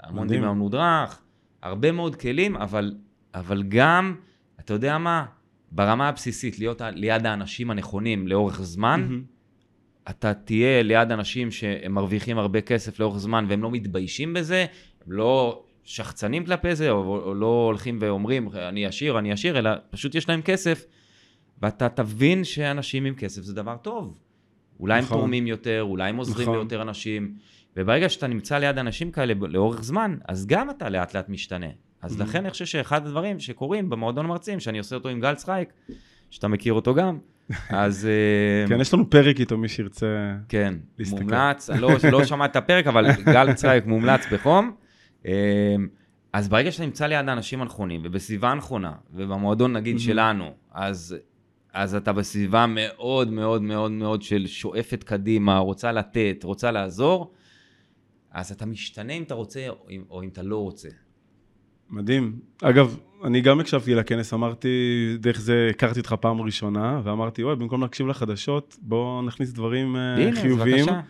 [0.00, 1.22] המון דמיון מודרך,
[1.62, 2.94] הרבה מאוד כלים, אבל,
[3.34, 4.14] אבל גם,
[4.60, 5.24] אתה יודע מה,
[5.72, 9.33] ברמה הבסיסית, להיות ליד האנשים הנכונים לאורך זמן, mm-hmm.
[10.10, 14.66] אתה תהיה ליד אנשים שהם מרוויחים הרבה כסף לאורך זמן והם לא מתביישים בזה,
[15.06, 19.70] הם לא שחצנים כלפי זה, או, או לא הולכים ואומרים, אני עשיר, אני עשיר, אלא
[19.90, 20.84] פשוט יש להם כסף,
[21.62, 24.18] ואתה תבין שאנשים עם כסף זה דבר טוב.
[24.80, 25.14] אולי נכון.
[25.16, 26.58] הם תורמים יותר, אולי הם עוזרים נכון.
[26.58, 27.34] ליותר אנשים,
[27.76, 31.66] וברגע שאתה נמצא ליד אנשים כאלה לאורך זמן, אז גם אתה לאט לאט משתנה.
[32.02, 32.24] אז mm-hmm.
[32.24, 35.68] לכן אני חושב שאחד הדברים שקורים במועדון מרצים, שאני עושה אותו עם גל צחייק,
[36.34, 37.18] שאתה מכיר אותו גם,
[37.68, 38.06] אז...
[38.06, 41.22] אה, כן, יש לנו פרק איתו, מי שירצה כן, להסתכל.
[41.22, 44.72] מומלץ, לא, לא שמעת את הפרק, אבל גל צחייק מומלץ בחום.
[45.26, 45.76] אה,
[46.32, 50.00] אז ברגע שאתה נמצא ליד האנשים הנכונים, ובסביבה הנכונה, ובמועדון נגיד mm-hmm.
[50.00, 51.16] שלנו, אז,
[51.72, 57.32] אז אתה בסביבה מאוד מאוד מאוד מאוד של שואפת קדימה, רוצה לתת, רוצה לעזור,
[58.30, 60.88] אז אתה משתנה אם אתה רוצה או אם, או אם אתה לא רוצה.
[61.90, 62.38] מדהים.
[62.62, 64.68] אגב, אני גם הקשבתי לכנס, אמרתי,
[65.20, 70.14] דרך זה הכרתי אותך פעם ראשונה, ואמרתי, אוי, במקום להקשיב לחדשות, בוא נכניס דברים אה,
[70.14, 70.88] הנה, חיוביים.
[70.88, 71.02] הנה,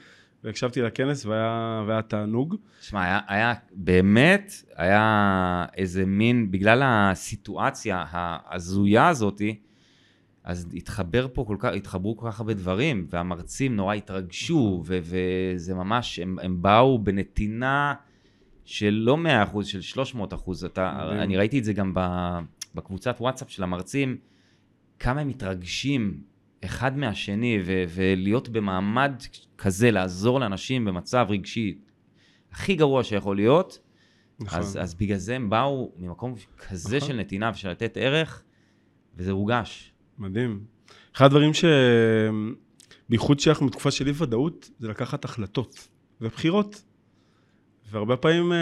[0.45, 2.57] והקשבתי לכנס והיה, והיה תענוג.
[2.81, 9.59] שמע, היה, היה, באמת, היה איזה מין, בגלל הסיטואציה ההזויה הזאתי,
[10.45, 15.75] אז התחבר פה כל כך, התחברו כל כך הרבה דברים, והמרצים נורא התרגשו, ו- וזה
[15.75, 17.95] ממש, הם, הם באו בנתינה
[18.65, 19.19] של לא
[19.55, 20.67] 100%, של 300%.
[20.67, 21.95] אתה, אני ראיתי את זה גם
[22.75, 24.17] בקבוצת וואטסאפ של המרצים,
[24.99, 26.21] כמה הם מתרגשים
[26.65, 29.13] אחד מהשני, ו- ולהיות במעמד
[29.59, 31.79] כזה, לעזור לאנשים במצב רגשי
[32.53, 33.79] הכי גרוע שיכול להיות.
[34.41, 34.59] נכון.
[34.59, 37.09] אז, אז בגלל זה הם באו ממקום כזה נכון.
[37.09, 38.43] של נתינה ושל לתת ערך,
[39.17, 39.93] וזה הורגש.
[40.19, 40.65] מדהים.
[41.15, 41.65] אחד הדברים ש...
[43.09, 45.89] בייחוד שאנחנו בתקופה של אי ודאות, זה לקחת החלטות
[46.21, 46.85] ובחירות.
[47.95, 48.59] והרבה פעמים, אה,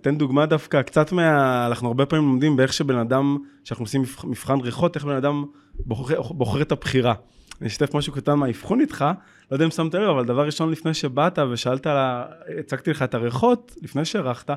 [0.00, 1.66] תן דוגמה דווקא, קצת מה...
[1.66, 5.44] אנחנו הרבה פעמים לומדים באיך שבן אדם, כשאנחנו עושים מבחן ריחות, איך בן אדם
[5.74, 7.14] בוחר, בוחר את הבחירה.
[7.60, 9.04] אני אשתף משהו קטן מהאבחון איתך,
[9.50, 12.24] לא יודע אם שמת לב, אבל דבר ראשון לפני שבאת ושאלת, לה,
[12.58, 14.50] הצגתי לך את הריחות, לפני שהרחת,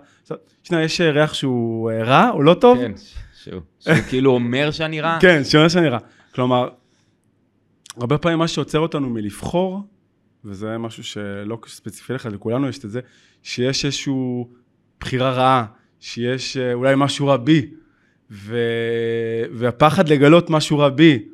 [0.63, 2.77] שנייה, יש ריח שהוא אה, רע, הוא לא טוב?
[2.77, 2.91] כן,
[3.43, 5.17] שהוא, שהוא כאילו אומר שאני רע?
[5.21, 5.97] כן, שאומר שאני רע.
[6.35, 6.69] כלומר,
[7.97, 9.81] הרבה פעמים מה שעוצר אותנו מלבחור,
[10.45, 12.99] וזה משהו שלא ספציפי לך, לכולנו יש את זה,
[13.43, 14.13] שיש איזושהי
[14.99, 15.65] בחירה רעה,
[15.99, 17.71] שיש אה, אולי משהו רע בי,
[18.31, 18.57] ו...
[19.51, 21.25] והפחד לגלות משהו רע בי,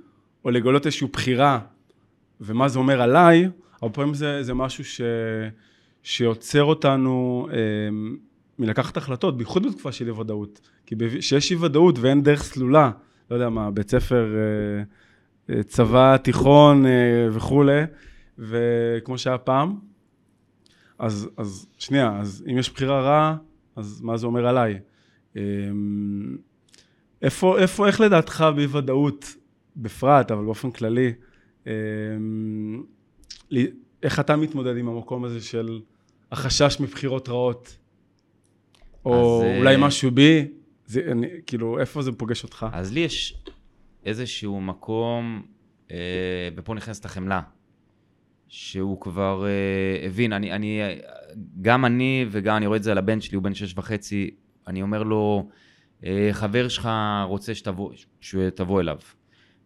[0.45, 1.59] או לגלות איזושהי בחירה,
[2.41, 3.49] ומה זה אומר עליי,
[3.81, 5.01] הרבה פעמים זה, זה משהו ש...
[6.03, 7.57] שיוצר אותנו אה,
[8.59, 10.61] מלקחת החלטות, בייחוד בתקופה של אי ודאות.
[10.85, 12.91] כי כשיש אי ודאות ואין דרך סלולה,
[13.31, 14.83] לא יודע מה, בית ספר, אה,
[15.55, 16.91] אה, צבא, תיכון אה,
[17.31, 17.81] וכולי,
[18.39, 19.79] וכמו שהיה פעם,
[20.99, 23.37] אז, אז שנייה, אז אם יש בחירה רעה,
[23.75, 24.79] אז מה זה אומר עליי?
[25.35, 26.37] אמ,
[27.21, 29.35] איפה, איפה, איך לדעתך באי ודאות,
[29.75, 31.13] בפרט, אבל באופן כללי,
[31.67, 32.83] אמ,
[34.03, 35.81] איך אתה מתמודד עם המקום הזה של
[36.31, 37.77] החשש מבחירות רעות?
[39.05, 40.47] או אז, אולי משהו בי,
[40.85, 42.65] זה, אני, כאילו, איפה זה פוגש אותך?
[42.71, 43.43] אז לי יש
[44.05, 45.43] איזשהו מקום,
[45.91, 47.41] אה, ופה נכנסת החמלה.
[48.49, 50.81] שהוא כבר uh, הבין, אני, אני,
[51.61, 54.29] גם אני וגם אני רואה את זה על הבן שלי, הוא בן שש וחצי,
[54.67, 55.49] אני אומר לו,
[56.01, 56.89] uh, חבר שלך
[57.25, 58.97] רוצה שתבוא, שתבוא אליו.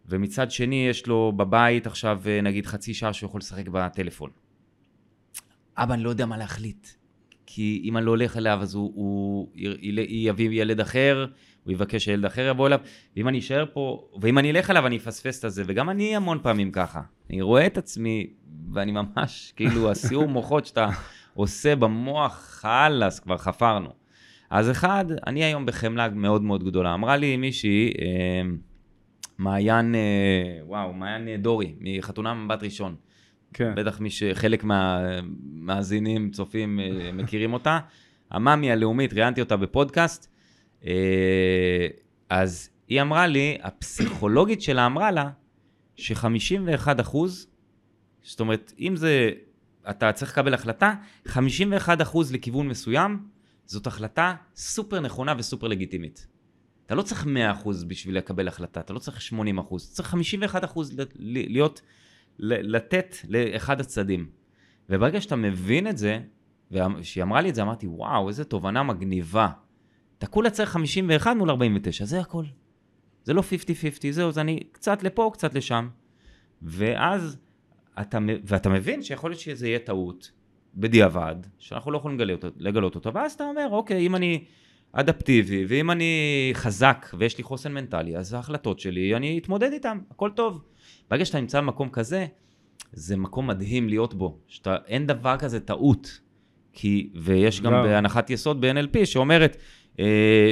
[0.06, 4.30] ומצד שני, יש לו בבית עכשיו uh, נגיד חצי שעה שהוא יכול לשחק בטלפון.
[5.76, 6.88] אבא, אני לא יודע מה להחליט.
[7.46, 9.48] כי אם אני לא הולך אליו, אז הוא, הוא
[10.08, 11.26] יביא ילד אחר,
[11.64, 12.80] הוא יבקש שילד אחר יבוא אליו,
[13.16, 16.38] ואם אני אשאר פה, ואם אני אלך אליו, אני אפספס את זה, וגם אני המון
[16.42, 17.00] פעמים ככה.
[17.30, 18.26] אני רואה את עצמי
[18.72, 20.88] ואני ממש, כאילו, הסיור מוחות שאתה
[21.34, 23.90] עושה במוח, חלאס, כבר חפרנו.
[24.50, 26.94] אז אחד, אני היום בחמלה מאוד מאוד גדולה.
[26.94, 28.42] אמרה לי מישהי, אה,
[29.38, 30.00] מעיין, אה,
[30.66, 32.94] וואו, מעיין דורי, מחתונה מבט ראשון.
[33.54, 33.72] כן.
[33.76, 37.78] בטח מי שחלק מהמאזינים, צופים, אה, מכירים אותה.
[38.30, 40.33] המאמי הלאומית, ראיינתי אותה בפודקאסט.
[40.86, 41.86] אה,
[42.28, 45.30] אז היא אמרה לי, הפסיכולוגית שלה אמרה לה,
[45.96, 47.46] ש-51 אחוז
[48.24, 49.30] זאת אומרת, אם זה,
[49.90, 50.94] אתה צריך לקבל החלטה,
[51.26, 51.30] 51%
[52.32, 53.28] לכיוון מסוים,
[53.66, 56.26] זאת החלטה סופר נכונה וסופר לגיטימית.
[56.86, 57.26] אתה לא צריך
[57.64, 60.78] 100% בשביל לקבל החלטה, אתה לא צריך 80%, אתה צריך 51%
[61.14, 61.80] להיות,
[62.38, 64.28] לתת לאחד הצדדים.
[64.90, 66.20] וברגע שאתה מבין את זה,
[66.70, 69.48] וכשהיא אמרה לי את זה, אמרתי, וואו, איזה תובנה מגניבה.
[70.18, 72.44] אתה כולה צריך 51 מול 49, זה הכל.
[73.24, 73.44] זה לא 50-50,
[74.10, 75.88] זהו, זה אני קצת לפה, קצת לשם.
[76.62, 77.36] ואז
[78.00, 80.30] אתה, ואתה מבין שיכול להיות שזה יהיה טעות,
[80.74, 84.44] בדיעבד, שאנחנו לא יכולים לגלות, לגלות אותו, ואז אתה אומר, אוקיי, אם אני
[84.92, 90.30] אדפטיבי, ואם אני חזק ויש לי חוסן מנטלי, אז ההחלטות שלי, אני אתמודד איתן, הכל
[90.30, 90.64] טוב.
[91.10, 92.26] ברגע שאתה נמצא במקום כזה,
[92.92, 96.20] זה מקום מדהים להיות בו, שאתה, אין דבר כזה טעות.
[96.74, 97.82] כי, ויש גם לא.
[97.82, 99.56] בהנחת יסוד ב-NLP שאומרת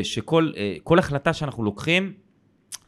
[0.03, 2.13] שכל אה, החלטה שאנחנו לוקחים,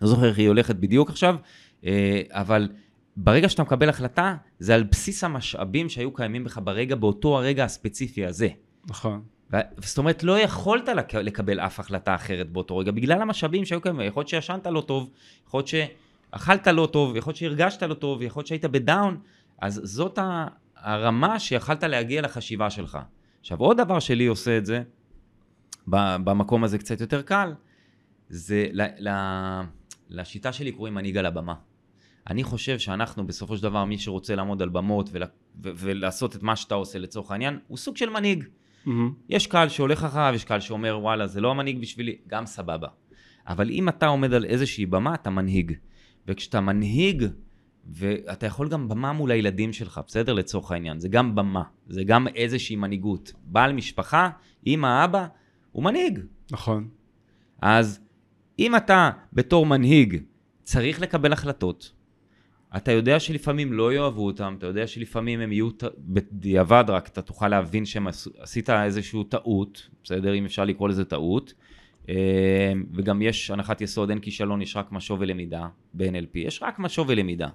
[0.02, 1.36] לא זוכר איך היא הולכת בדיוק עכשיו,
[1.84, 2.68] אה, אבל
[3.16, 8.26] ברגע שאתה מקבל החלטה, זה על בסיס המשאבים שהיו קיימים בך ברגע, באותו הרגע הספציפי
[8.26, 8.48] הזה.
[8.86, 9.22] נכון.
[9.78, 14.06] זאת אומרת, לא יכולת לקבל אף החלטה אחרת באותו רגע, בגלל המשאבים שהיו קיימים.
[14.06, 15.10] יכול להיות שישנת לא טוב,
[15.46, 19.18] יכול להיות שאכלת לא טוב, יכול להיות שהרגשת לא טוב, יכול להיות שהיית בדאון,
[19.60, 20.18] אז זאת
[20.76, 22.98] הרמה שיכלת להגיע לחשיבה שלך.
[23.40, 24.82] עכשיו, עוד דבר שלי עושה את זה,
[25.87, 27.54] במקום הזה קצת יותר קל,
[28.28, 28.66] זה
[30.08, 31.54] לשיטה שלי קוראים מנהיג על הבמה.
[32.30, 36.42] אני חושב שאנחנו בסופו של דבר, מי שרוצה לעמוד על במות ול, ו, ולעשות את
[36.42, 38.44] מה שאתה עושה לצורך העניין, הוא סוג של מנהיג.
[38.44, 38.90] Mm-hmm.
[39.28, 42.88] יש קהל שהולך אחריו, יש קהל שאומר, וואלה, זה לא המנהיג בשבילי, גם סבבה.
[43.46, 45.72] אבל אם אתה עומד על איזושהי במה, אתה מנהיג.
[46.28, 47.24] וכשאתה מנהיג,
[47.87, 50.32] ואתה יכול גם במה מול הילדים שלך, בסדר?
[50.32, 51.00] לצורך העניין.
[51.00, 53.32] זה גם במה, זה גם איזושהי מנהיגות.
[53.44, 54.30] בעל משפחה,
[54.66, 55.26] אמא, אבא,
[55.74, 56.18] הוא מנהיג.
[56.50, 56.88] נכון.
[57.62, 58.00] אז
[58.58, 60.22] אם אתה בתור מנהיג
[60.62, 61.92] צריך לקבל החלטות,
[62.76, 67.48] אתה יודע שלפעמים לא יאהבו אותם, אתה יודע שלפעמים הם יהיו בדיעבד רק, אתה תוכל
[67.48, 70.34] להבין שעשית איזושהי טעות, בסדר?
[70.34, 71.54] אם אפשר לקרוא לזה טעות.
[72.08, 76.34] אה, וגם יש הנחת יסוד, אין כישלון, יש רק משוב ולמידה ב-NLP.
[76.34, 77.48] יש רק משוב ולמידה.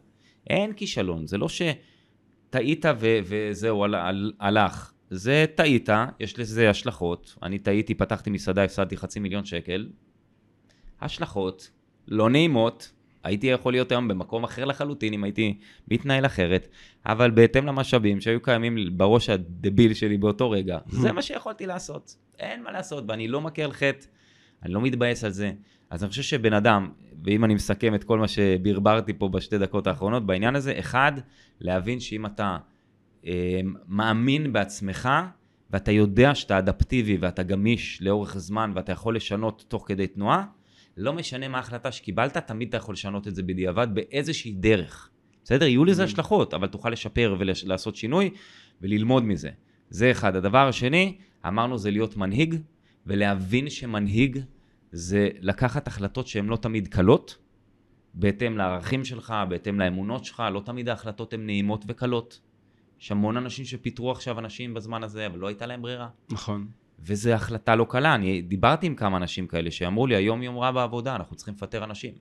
[0.48, 3.86] אין כישלון, זה לא שטעית ו- וזהו,
[4.40, 4.94] הלך.
[5.10, 7.36] זה טעית, יש לזה השלכות.
[7.44, 9.90] אני טעיתי, פתחתי מסעדה, הפסדתי חצי מיליון שקל.
[11.02, 11.72] השלכות
[12.08, 12.92] לא נעימות,
[13.24, 16.68] הייתי יכול להיות היום במקום אחר לחלוטין אם הייתי מתנהל אחרת,
[17.06, 22.16] אבל בהתאם למשאבים שהיו קיימים בראש הדביל שלי באותו רגע, זה מה שיכולתי לעשות.
[22.40, 24.06] אין מה לעשות, ואני לא מכה על חטא,
[24.64, 25.52] אני לא מתבאס על זה.
[25.90, 26.90] אז אני חושב שבן אדם,
[27.24, 31.12] ואם אני מסכם את כל מה שברברתי פה בשתי דקות האחרונות בעניין הזה, אחד,
[31.60, 32.58] להבין שאם אתה
[33.88, 35.10] מאמין בעצמך,
[35.70, 40.46] ואתה יודע שאתה אדפטיבי ואתה גמיש לאורך זמן ואתה יכול לשנות תוך כדי תנועה,
[40.98, 45.10] לא משנה מה ההחלטה שקיבלת, תמיד אתה יכול לשנות את זה בדיעבד באיזושהי דרך.
[45.44, 45.66] בסדר?
[45.66, 46.06] יהיו לזה mm-hmm.
[46.06, 48.30] השלכות, אבל תוכל לשפר ולעשות שינוי
[48.82, 49.50] וללמוד מזה.
[49.90, 50.36] זה אחד.
[50.36, 52.56] הדבר השני, אמרנו זה להיות מנהיג,
[53.06, 54.40] ולהבין שמנהיג
[54.92, 57.38] זה לקחת החלטות שהן לא תמיד קלות,
[58.14, 62.40] בהתאם לערכים שלך, בהתאם לאמונות שלך, לא תמיד ההחלטות הן נעימות וקלות.
[63.02, 66.10] יש המון אנשים שפיטרו עכשיו אנשים בזמן הזה, אבל לא הייתה להם ברירה.
[66.30, 66.68] נכון.
[67.00, 68.16] וזו החלטה לא קלה.
[68.16, 71.84] אני דיברתי עם כמה אנשים כאלה שאמרו לי, היום יום רע בעבודה, אנחנו צריכים לפטר
[71.84, 72.14] אנשים.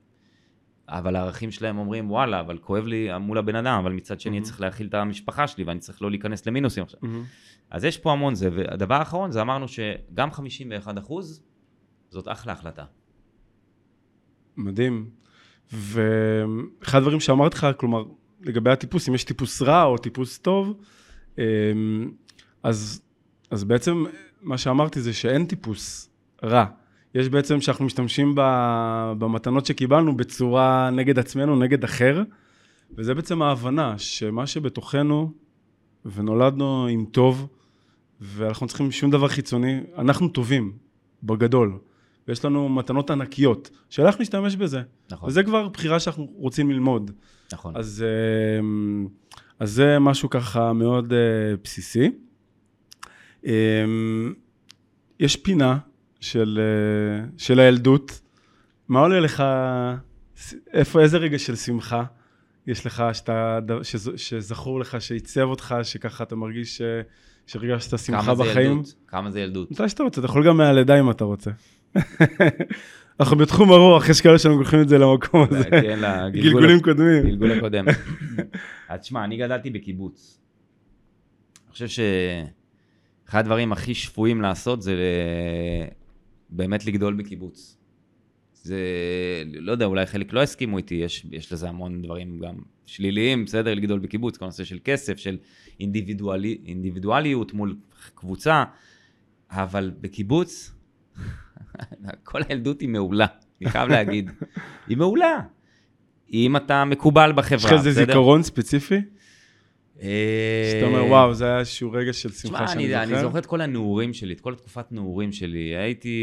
[0.89, 4.43] אבל הערכים שלהם אומרים, וואלה, אבל כואב לי מול הבן אדם, אבל מצד שני mm-hmm.
[4.43, 7.01] צריך להכיל את המשפחה שלי ואני צריך לא להיכנס למינוסים עכשיו.
[7.03, 7.07] Mm-hmm.
[7.71, 11.43] אז יש פה המון זה, והדבר האחרון זה אמרנו שגם 51 אחוז,
[12.11, 12.85] זאת אחלה החלטה.
[14.57, 15.11] מדהים.
[15.73, 18.05] ואחד הדברים שאמרתי לך, כלומר,
[18.41, 20.75] לגבי הטיפוס, אם יש טיפוס רע או טיפוס טוב,
[21.39, 21.43] אמ,
[22.63, 23.03] אז,
[23.51, 24.05] אז בעצם
[24.43, 26.11] מה שאמרתי זה שאין טיפוס
[26.45, 26.65] רע.
[27.15, 28.33] יש בעצם שאנחנו משתמשים
[29.19, 32.23] במתנות שקיבלנו בצורה נגד עצמנו, נגד אחר,
[32.97, 35.33] וזה בעצם ההבנה שמה שבתוכנו,
[36.05, 37.49] ונולדנו עם טוב,
[38.21, 40.73] ואנחנו צריכים שום דבר חיצוני, אנחנו טובים,
[41.23, 41.79] בגדול.
[42.29, 44.83] ויש לנו מתנות ענקיות, שאלה איך נשתמש בזה.
[45.11, 45.29] נכון.
[45.29, 47.11] וזה כבר בחירה שאנחנו רוצים ללמוד.
[47.53, 47.77] נכון.
[47.77, 48.05] אז,
[48.61, 49.07] אמ,
[49.59, 51.19] אז זה משהו ככה מאוד אה,
[51.65, 52.11] בסיסי.
[53.45, 54.35] אמ,
[55.21, 55.79] יש פינה
[56.21, 58.21] של, אה, של הילדות.
[58.89, 59.43] מה עולה לך,
[60.73, 62.05] איפה, איזה רגע של שמחה
[62.67, 66.83] יש לך, שאתה, שז, שזכור לך, שעיצב אותך, שככה אתה מרגיש ש,
[67.47, 68.73] שהרגשת שמחה בחיים?
[68.73, 68.95] כמה זה ילדות?
[69.07, 69.71] כמה זה ילדות?
[69.71, 71.51] מתי שאתה רוצה, אתה יכול גם מהלידה אם אתה רוצה.
[73.21, 75.65] אנחנו בתחום הרוח, יש כאלה שאנחנו לוקחים את זה למקום הזה.
[75.71, 76.01] כן,
[76.33, 77.23] גלגולים קודמים.
[77.23, 77.85] גלגול קודם.
[78.89, 80.41] אז תשמע, אני גדלתי בקיבוץ.
[81.65, 84.95] אני חושב שאחד הדברים הכי שפויים לעשות זה
[86.51, 87.79] באמת לגדול בקיבוץ.
[88.53, 88.79] זה,
[89.61, 92.55] לא יודע, אולי חלק לא הסכימו איתי, יש, יש לזה המון דברים גם
[92.87, 95.39] שליליים, בסדר, לגדול בקיבוץ, כל הנושא של כסף, של
[95.81, 97.77] אינדיבידואלי, אינדיבידואליות מול
[98.15, 98.65] קבוצה,
[99.51, 100.73] אבל בקיבוץ,
[102.29, 103.27] כל הילדות היא מעולה,
[103.61, 104.31] אני חייב להגיד.
[104.89, 105.41] היא מעולה.
[106.33, 108.05] אם אתה מקובל בחברה, יש לך איזה בסדר?
[108.05, 109.01] זיכרון ספציפי?
[110.03, 113.15] אה, שאתה אומר, וואו, זה היה איזשהו רגע של שמחה שאני אני, זוכר.
[113.15, 115.77] אני זוכר את כל הנעורים שלי, את כל תקופת נעורים שלי.
[115.77, 116.19] הייתי,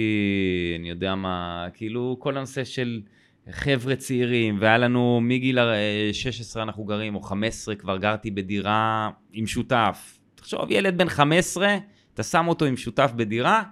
[0.80, 3.02] אני יודע מה, כאילו, כל הנושא של
[3.52, 9.48] חבר'ה צעירים, והיה לנו מגיל אה, 16 אנחנו גרים, או 15 כבר גרתי בדירה עם
[9.48, 10.20] שותף.
[10.36, 11.78] תחשוב, ילד בן 15,
[12.14, 13.64] אתה שם אותו עם שותף בדירה,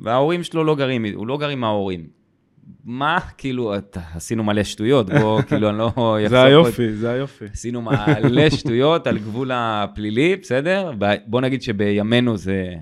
[0.00, 2.06] וההורים שלו לא גרים, הוא לא גר עם ההורים.
[2.84, 7.44] מה, כאילו, אתה, עשינו מלא שטויות, בוא, כאילו, אני לא זה היופי, זה היופי.
[7.52, 10.92] עשינו מלא שטויות על גבול הפלילי, בסדר?
[11.26, 12.74] בוא נגיד שבימינו זה,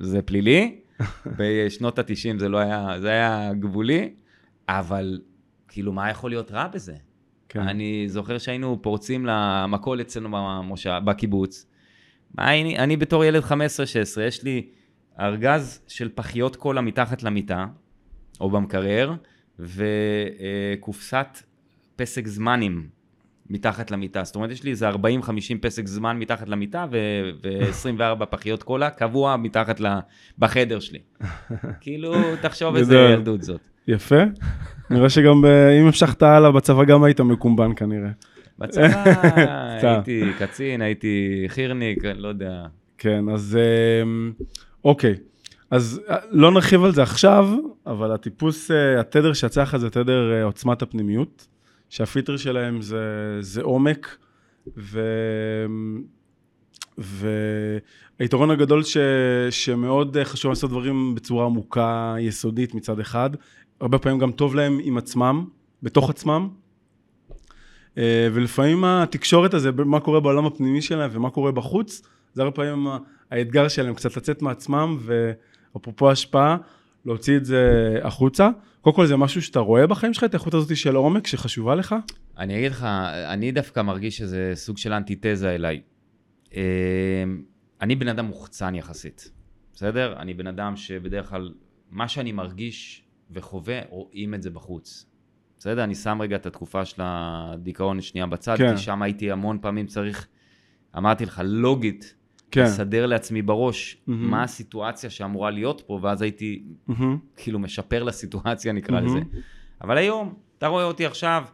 [0.00, 0.76] זה פלילי,
[1.38, 4.10] בשנות ה-90 זה לא היה, זה היה גבולי,
[4.68, 5.20] אבל
[5.68, 6.94] כאילו, מה יכול להיות רע בזה?
[7.48, 7.60] כן.
[7.60, 11.66] אני זוכר שהיינו פורצים למכולת אצלנו במושב, בקיבוץ.
[12.38, 13.50] אני, אני בתור ילד 15-16,
[14.26, 14.66] יש לי
[15.20, 17.66] ארגז של פחיות קולה מתחת למיטה,
[18.40, 19.14] או במקרר,
[19.58, 21.38] וקופסת
[21.96, 22.86] פסק זמנים
[23.50, 24.24] מתחת למיטה.
[24.24, 24.94] זאת אומרת, יש לי איזה 40-50
[25.60, 29.86] פסק זמן מתחת למיטה, ו-24 פחיות קולה קבוע מתחת ל...
[30.38, 30.98] בחדר שלי.
[31.80, 32.96] כאילו, תחשוב איזה.
[32.96, 33.60] ילדות זאת.
[33.88, 34.22] יפה.
[34.90, 35.46] נראה שגם ב-
[35.80, 38.10] אם המשכת הלאה בצבא גם היית מקומבן כנראה.
[38.58, 39.04] בצבא.
[39.82, 42.62] הייתי קצין, הייתי חירניק, לא יודע.
[42.98, 43.58] כן, אז
[44.02, 44.32] אמ,
[44.84, 45.14] אוקיי.
[45.70, 47.48] אז אה, לא נרחיב על זה עכשיו,
[47.86, 51.46] אבל הטיפוס, אה, התדר שיצא לך זה תדר אה, עוצמת הפנימיות,
[51.90, 54.16] שהפיטר שלהם זה, זה עומק,
[54.76, 55.00] ו...
[56.98, 58.96] והיתרון הגדול ש...
[59.50, 63.30] שמאוד חשוב לעשות דברים בצורה עמוקה, יסודית מצד אחד,
[63.80, 65.44] הרבה פעמים גם טוב להם עם עצמם,
[65.82, 66.48] בתוך עצמם,
[68.32, 72.02] ולפעמים התקשורת הזה, מה קורה בעולם הפנימי שלהם ומה קורה בחוץ,
[72.34, 72.86] זה הרבה פעמים
[73.34, 76.56] האתגר שלהם קצת לצאת מעצמם, ואפרופו השפעה,
[77.04, 78.48] להוציא את זה החוצה.
[78.80, 81.94] קודם כל זה משהו שאתה רואה בחיים שלך, את האיכות הזאת של עומק שחשובה לך?
[82.38, 82.82] אני אגיד לך,
[83.28, 85.80] אני דווקא מרגיש שזה סוג של אנטיתזה אליי.
[86.56, 86.62] אה,
[87.80, 89.30] אני בן אדם מוחצן יחסית,
[89.74, 90.16] בסדר?
[90.18, 91.52] אני בן אדם שבדרך כלל,
[91.90, 95.06] מה שאני מרגיש וחווה, רואים את זה בחוץ.
[95.58, 95.84] בסדר?
[95.84, 98.76] אני שם רגע את התקופה של הדיכאון שנייה בצד, כן.
[98.76, 100.26] כי שם הייתי המון פעמים צריך,
[100.96, 102.14] אמרתי לך, לוגית,
[102.54, 102.64] כן.
[102.64, 104.30] לסדר לעצמי בראש מהמם.
[104.30, 107.18] מה הסיטואציה שאמורה להיות פה, ואז הייתי מהמם.
[107.36, 109.06] כאילו משפר לסיטואציה נקרא מהמם.
[109.06, 109.20] לזה.
[109.82, 111.44] אבל היום, אתה רואה אותי עכשיו,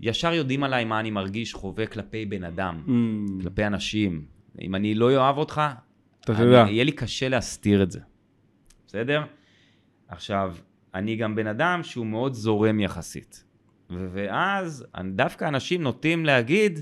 [0.00, 4.24] ישר יודעים עליי מה אני מרגיש, חווה כלפי בן אדם, Mm, כלפי אנשים.
[4.60, 5.62] אם אני לא אוהב אותך,
[6.28, 6.70] אני-.
[6.70, 8.00] יהיה לי קשה להסתיר את זה.
[8.86, 9.22] בסדר?
[10.08, 10.54] עכשיו,
[10.94, 13.44] אני גם בן אדם שהוא מאוד זורם יחסית.
[13.90, 16.78] ואז דווקא אנשים נוטים להגיד,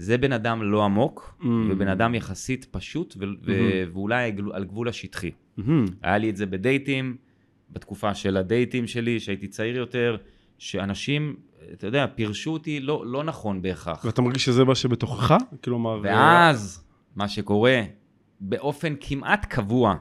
[0.00, 1.44] זה בן אדם לא עמוק, Mm.
[1.70, 5.30] ובן אדם יחסית פשוט, ו- ו- ואולי על גבול השטחי.
[5.56, 5.84] מהמם.
[6.02, 7.16] היה לי את זה בדייטים,
[7.70, 10.16] בתקופה של הדייטים שלי, שהייתי צעיר יותר,
[10.58, 11.36] שאנשים,
[11.72, 14.04] אתה יודע, פירשו אותי לא, לא נכון בהכרח.
[14.04, 15.34] ואתה מרגיש שזה מה שבתוכך?
[15.64, 16.00] כלומר...
[16.02, 16.84] ואז,
[17.16, 17.82] מה שקורה,
[18.40, 19.94] באופן כמעט קבוע,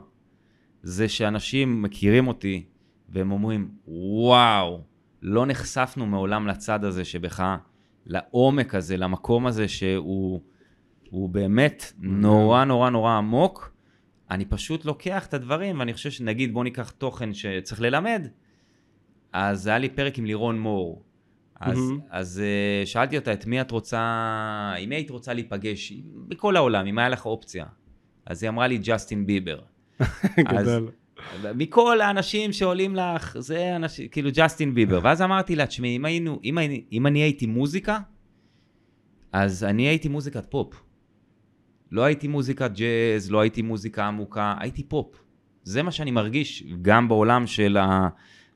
[0.84, 2.66] זה שאנשים מכירים אותי,
[3.10, 4.82] והם אומרים, וואו,
[5.22, 7.56] לא נחשפנו מעולם לצד הזה שבך,
[8.08, 10.42] לעומק הזה, למקום הזה שהוא
[11.10, 13.74] הוא באמת נורא נורא נורא עמוק.
[14.32, 18.28] אני פשוט לוקח את הדברים, ואני חושב שנגיד, בוא ניקח תוכן שצריך ללמד,
[19.34, 21.04] אז היה לי פרק עם לירון מור.
[21.60, 22.00] אז, מהמם.
[22.10, 24.00] אז אה, שאלתי אותה, את מי את רוצה,
[24.80, 25.94] עם מי היית רוצה להיפגש?
[26.28, 27.66] בכל העולם, אם היה לך אופציה.
[28.26, 29.60] אז היא אמרה לי, ג'סטין ביבר.
[30.00, 30.92] אז- גדול.
[31.56, 35.00] מכל האנשים שעולים לך, זה אנשים, כאילו ג'סטין ביבר.
[35.04, 36.58] ואז אמרתי לה, תשמעי, אם, היינו, אם,
[36.92, 38.00] אם אני הייתי מוזיקה,
[39.32, 40.82] אז אני הייתי מוזיקת פופ.
[41.92, 45.24] לא הייתי מוזיקת ג'אז, לא הייתי מוזיקה עמוקה, הייתי פופ.
[45.64, 47.78] זה מה שאני מרגיש, גם בעולם של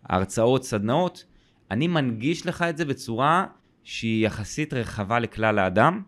[0.04, 1.26] ההרצאות, סדנאות.
[1.71, 3.45] אני מנגיש לך את זה בצורה
[3.84, 6.02] שהיא יחסית רחבה לכלל האדם.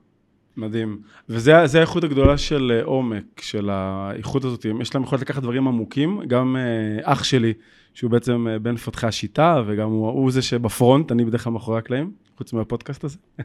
[0.58, 1.02] מדהים.
[1.30, 4.66] וזה זה האיכות הגדולה של אה, עומק, של האיכות הזאת.
[4.82, 6.22] יש להם יכולת לקחת דברים עמוקים.
[6.28, 7.54] גם אה, אח שלי,
[7.94, 11.78] שהוא בעצם אה, בין מפתחי השיטה, וגם הוא, הוא זה שבפרונט, אני בדרך כלל מאחורי
[11.78, 13.18] הקלעים, חוץ מהפודקאסט הזה.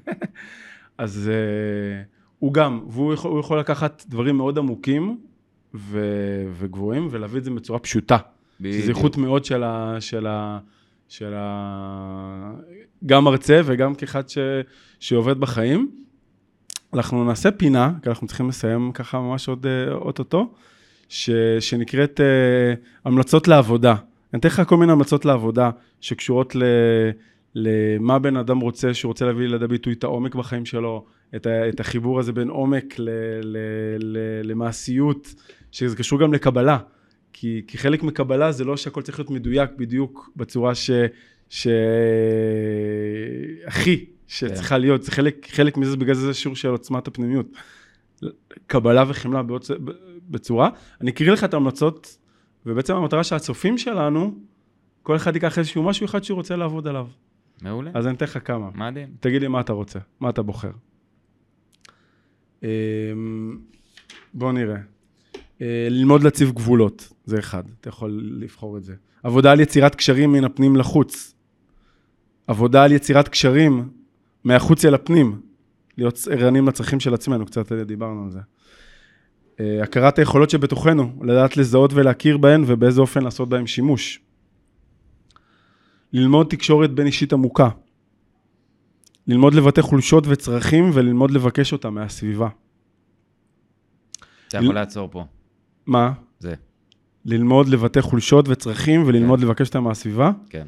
[0.98, 1.30] אז
[2.38, 5.18] הוא גם, והוא יכול, הוא יכול לקחת דברים מאוד עמוקים
[5.74, 6.00] ו,
[6.52, 8.16] וגבוהים, ולהביא את זה בצורה פשוטה.
[8.62, 9.96] שזו איכות מאוד של ה...
[10.00, 10.58] של ה...
[11.08, 12.52] של ה...
[13.06, 14.38] גם מרצה וגם כאחד ש...
[15.00, 15.90] שעובד בחיים.
[16.94, 20.52] אנחנו נעשה פינה, כי אנחנו צריכים לסיים ככה ממש עוד אה, אוטוטו,
[21.08, 21.30] ש...
[21.60, 23.94] שנקראת uh, המלצות לעבודה.
[24.32, 25.70] אני אתן לך כל מיני המלצות לעבודה
[26.00, 26.62] שקשורות ל...
[27.54, 31.04] למה בן אדם רוצה, שהוא רוצה להביא לידי ביטוי את העומק בחיים שלו,
[31.36, 33.10] את, ה, את החיבור הזה בין עומק ל,
[33.42, 33.56] ל,
[33.98, 35.34] ל, למעשיות,
[35.72, 36.78] שזה קשור גם לקבלה.
[37.32, 40.90] כי, כי חלק מקבלה זה לא שהכל צריך להיות מדויק בדיוק בצורה ש...
[41.48, 41.68] ש...
[44.28, 44.80] שצריכה כן.
[44.80, 47.46] להיות, זה חלק, חלק מזה, בגלל זה זה שיעור של עוצמת הפנימיות.
[48.66, 49.70] קבלה וחמלה בעוצ...
[50.28, 50.70] בצורה.
[51.00, 52.18] אני אקריא לך את ההמלצות,
[52.66, 54.34] ובעצם המטרה של הצופים שלנו,
[55.02, 57.06] כל אחד ייקח איזשהו משהו אחד שהוא רוצה לעבוד עליו.
[57.62, 57.90] מעולה.
[57.94, 58.70] אז אני אתן לך כמה.
[58.74, 59.08] מדהים.
[59.20, 60.70] תגיד לי מה אתה רוצה, מה אתה בוחר.
[62.62, 62.68] אמ,
[64.34, 64.76] בוא נראה.
[65.62, 68.94] אה, ללמוד להציב גבולות, זה אחד, אתה יכול לבחור את זה.
[69.22, 71.34] עבודה על יצירת קשרים מן הפנים לחוץ.
[72.46, 73.88] עבודה על יצירת קשרים
[74.48, 75.40] מהחוץ אל הפנים.
[75.98, 78.38] להיות ערניים לצרכים של עצמנו, קצת דיברנו על זה.
[79.60, 84.20] אה, הכרת היכולות שבתוכנו, לדעת לזהות ולהכיר בהן ובאיזה אופן לעשות בהן שימוש.
[86.12, 87.68] ללמוד תקשורת בין אישית עמוקה.
[89.26, 92.48] ללמוד לבטא חולשות וצרכים וללמוד לבקש אותם מהסביבה.
[94.48, 95.24] אתה יכול לעצור פה.
[95.86, 96.12] מה?
[96.38, 96.54] זה.
[97.24, 99.46] ללמוד לבטא חולשות וצרכים וללמוד כן.
[99.46, 100.30] לבקש אותם מהסביבה?
[100.50, 100.66] כן.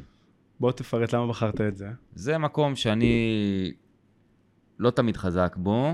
[0.61, 1.89] בוא תפרט למה בחרת את זה.
[2.13, 3.71] זה מקום שאני
[4.79, 5.93] לא תמיד חזק בו.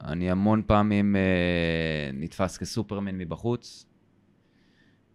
[0.00, 3.86] אני המון פעמים אה, נתפס כסופרמן מבחוץ.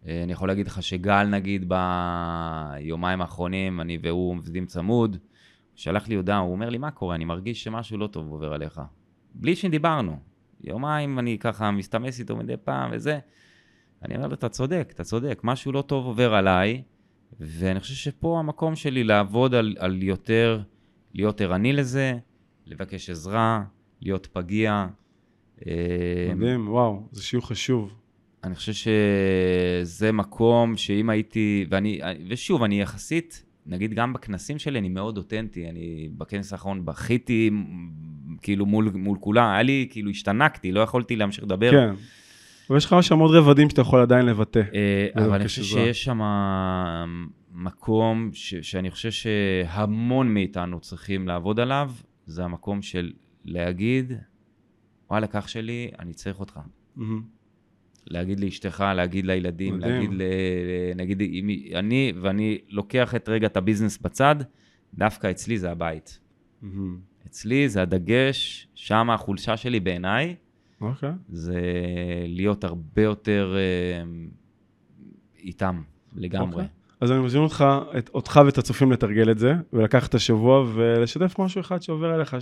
[0.07, 5.17] אה, אני יכול להגיד לך שגל, נגיד, ביומיים האחרונים, אני והוא עובדים צמוד,
[5.75, 7.15] שלח לי הודעה, הוא אומר לי, מה קורה?
[7.15, 8.81] אני מרגיש שמשהו לא טוב עובר עליך.
[9.35, 10.19] בלי שדיברנו.
[10.63, 13.19] יומיים אני ככה מסתמס איתו מדי פעם וזה.
[14.05, 16.83] אני אומר לו, אתה צודק, אתה צודק, משהו לא טוב עובר עליי,
[17.41, 20.61] ואני חושב שפה המקום שלי לעבוד על, על יותר,
[21.13, 22.17] להיות ערני לזה,
[22.65, 23.63] לבקש עזרה,
[24.01, 24.87] להיות פגיע.
[25.67, 25.73] אה,
[26.35, 27.93] מדהים, וואו, זה שיעור חשוב.
[28.43, 34.89] אני חושב שזה מקום שאם הייתי, ואני, ושוב, אני יחסית, נגיד גם בכנסים שלי, אני
[34.89, 35.69] מאוד אותנטי.
[35.69, 37.49] אני בכנס האחרון בכיתי,
[38.41, 41.71] כאילו מול, מול כולם, היה לי, כאילו השתנקתי, לא יכולתי להמשיך לדבר.
[41.71, 41.93] כן.
[42.69, 44.61] ויש לך שם עוד רבדים שאתה יכול עדיין לבטא.
[44.73, 46.21] אה, אבל אני חושב שיש שם
[47.53, 51.91] מקום ש, שאני חושב שהמון מאיתנו צריכים לעבוד עליו,
[52.25, 53.11] זה המקום של
[53.45, 54.13] להגיד,
[55.09, 56.59] וואלה, קח שלי, אני צריך אותך.
[56.97, 57.01] Mm-hmm.
[58.07, 59.93] להגיד לאשתך, להגיד לילדים, מדהים.
[59.93, 60.21] להגיד, ל...
[60.95, 64.35] נגיד, אם אני, ואני לוקח את רגע את הביזנס בצד,
[64.93, 66.19] דווקא אצלי זה הבית.
[66.63, 66.67] Mm-hmm.
[67.27, 70.35] אצלי זה הדגש, שם החולשה שלי בעיניי,
[70.81, 70.85] okay.
[70.85, 71.11] אוקיי.
[71.29, 71.61] זה
[72.27, 75.81] להיות הרבה יותר uh, איתם
[76.15, 76.47] לגמרי.
[76.47, 76.53] Okay.
[76.53, 76.67] אוקיי.
[77.01, 77.65] אז אני מזמין אותך,
[77.97, 82.37] את, אותך ואת הצופים לתרגל את זה, ולקחת את השבוע ולשתף משהו אחד שעובר אליך,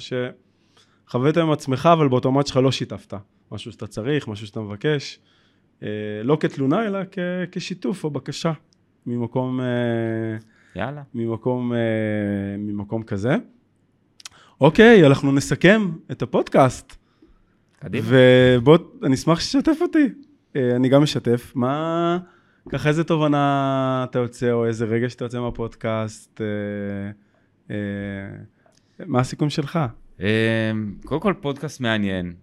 [1.07, 3.13] שחווית עם עצמך, אבל באוטומט שלך לא שיתפת.
[3.51, 5.19] משהו שאתה צריך, משהו שאתה מבקש.
[5.83, 5.87] אה,
[6.23, 7.19] לא כתלונה, אלא כ,
[7.51, 8.51] כשיתוף או בקשה
[9.05, 9.59] ממקום...
[9.61, 9.65] אה,
[10.75, 11.01] יאללה.
[11.13, 11.77] ממקום, אה,
[12.57, 13.35] ממקום כזה.
[14.61, 16.98] אוקיי, אנחנו נסכם את הפודקאסט.
[17.79, 18.07] קדימה.
[18.09, 20.07] ובוא, אני אשמח שתשתף אותי.
[20.55, 21.51] אה, אני גם משתף.
[21.55, 22.17] מה,
[22.69, 26.41] ככה איזה תובנה אתה יוצא, או איזה רגע שאתה יוצא מהפודקאסט?
[26.41, 26.45] אה,
[27.71, 27.75] אה,
[29.05, 29.79] מה הסיכום שלך?
[31.05, 32.33] קודם כל, פודקאסט מעניין.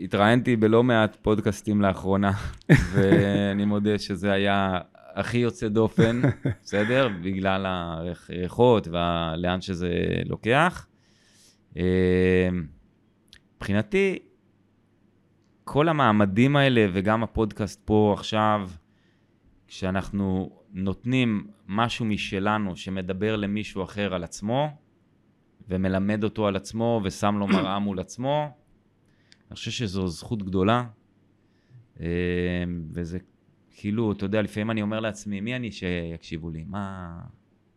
[0.00, 2.32] התראיינתי בלא מעט פודקאסטים לאחרונה,
[2.92, 4.78] ואני מודה שזה היה
[5.14, 6.20] הכי יוצא דופן,
[6.64, 7.08] בסדר?
[7.22, 9.90] בגלל הריחות ולאן שזה
[10.24, 10.86] לוקח.
[13.56, 14.18] מבחינתי,
[15.70, 18.70] כל המעמדים האלה וגם הפודקאסט פה עכשיו,
[19.66, 24.68] כשאנחנו נותנים משהו משלנו שמדבר למישהו אחר על עצמו,
[25.68, 28.50] ומלמד אותו על עצמו ושם לו מראה מול עצמו,
[29.48, 30.84] אני חושב שזו זכות גדולה.
[32.00, 32.06] אה,
[32.92, 33.18] וזה
[33.70, 36.64] כאילו, אתה יודע, לפעמים אני אומר לעצמי, מי אני שיקשיבו לי?
[36.66, 37.18] מה...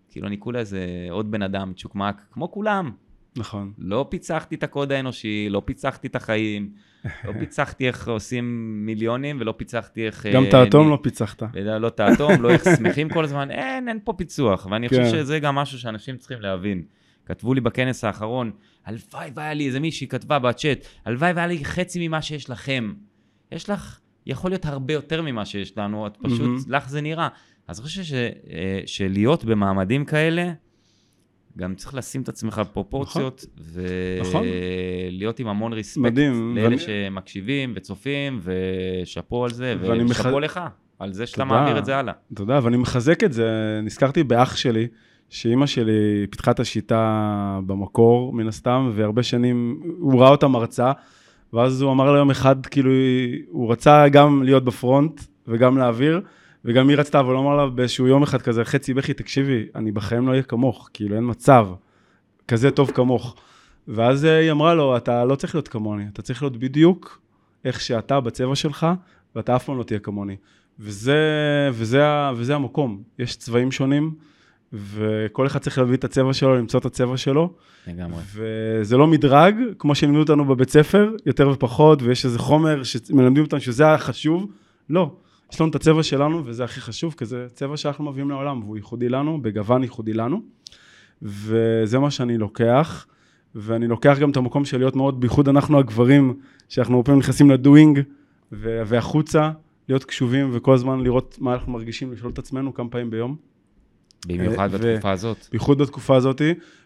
[0.09, 2.91] כאילו, אני כולה איזה עוד בן אדם צ'וקמק, כמו כולם.
[3.35, 3.73] נכון.
[3.77, 6.69] לא פיצחתי את הקוד האנושי, לא פיצחתי את החיים,
[7.05, 10.25] לא פיצחתי איך עושים מיליונים, ולא פיצחתי איך...
[10.33, 11.43] גם את האטום לא פיצחת.
[11.79, 14.67] לא את האטום, לא איך שמחים כל הזמן, אין, אין פה פיצוח.
[14.71, 15.09] ואני חושב כן.
[15.09, 16.83] שזה גם משהו שאנשים צריכים להבין.
[17.25, 18.51] כתבו לי בכנס האחרון,
[18.85, 22.93] הלוואי והיה לי, איזה מישהי כתבה בצ'אט, הלוואי והיה לי חצי ממה שיש לכם.
[23.51, 27.27] יש לך, יכול להיות הרבה יותר ממה שיש לנו, את פשוט, לך זה נראה.
[27.67, 30.51] אז אני חושב אה, שלהיות במעמדים כאלה,
[31.57, 33.45] גם צריך לשים את עצמך בפרופורציות,
[34.21, 34.45] נכון.
[35.11, 35.45] ולהיות נכון.
[35.45, 36.55] עם המון ריספקט מדהים.
[36.55, 36.79] לאלה ואני...
[36.79, 40.43] שמקשיבים וצופים, ושאפו על זה, ושאפו מח...
[40.43, 40.59] לך,
[40.99, 42.13] על זה שאתה מעביר את זה הלאה.
[42.33, 43.79] תודה, ואני מחזק את זה.
[43.83, 44.87] נזכרתי באח שלי,
[45.29, 50.91] שאימא שלי פיתחה את השיטה במקור, מן הסתם, והרבה שנים הוא ראה אותה מרצה,
[51.53, 52.91] ואז הוא אמר לה יום אחד, כאילו,
[53.49, 56.21] הוא רצה גם להיות בפרונט וגם להעביר,
[56.65, 60.27] וגם היא רצתה, אבל אמר לה באיזשהו יום אחד כזה, חצי בכי, תקשיבי, אני בחיים
[60.27, 61.67] לא אהיה כמוך, כאילו אין מצב,
[62.47, 63.35] כזה טוב כמוך.
[63.87, 67.21] ואז אה, היא אמרה לו, אתה לא צריך להיות כמוני, אתה צריך להיות בדיוק
[67.65, 68.87] איך שאתה בצבע שלך,
[69.35, 70.35] ואתה אף פעם לא תהיה כמוני.
[70.79, 71.19] וזה,
[71.73, 72.03] וזה,
[72.35, 74.15] וזה המקום, יש צבעים שונים,
[74.73, 77.53] וכל אחד צריך להביא את הצבע שלו, למצוא את הצבע שלו.
[77.87, 78.21] לגמרי.
[78.33, 83.59] וזה לא מדרג, כמו שלימדו אותנו בבית ספר, יותר ופחות, ויש איזה חומר שמלמדים אותנו
[83.59, 84.51] שזה החשוב.
[84.89, 85.11] לא,
[85.51, 88.77] יש לנו את הצבע שלנו, וזה הכי חשוב, כי זה צבע שאנחנו מביאים לעולם, והוא
[88.77, 90.41] ייחודי לנו, בגוון ייחודי לנו.
[91.21, 93.05] וזה מה שאני לוקח,
[93.55, 96.39] ואני לוקח גם את המקום של להיות מאוד, בייחוד אנחנו הגברים,
[96.69, 97.99] שאנחנו הרבה פעמים נכנסים לדואינג,
[98.51, 99.51] והחוצה,
[99.89, 103.35] להיות קשובים וכל הזמן לראות מה אנחנו מרגישים, לשאול את עצמנו כמה פעמים ביום.
[104.27, 105.47] במיוחד ו- בתקופה הזאת.
[105.51, 106.41] בייחוד בתקופה הזאת,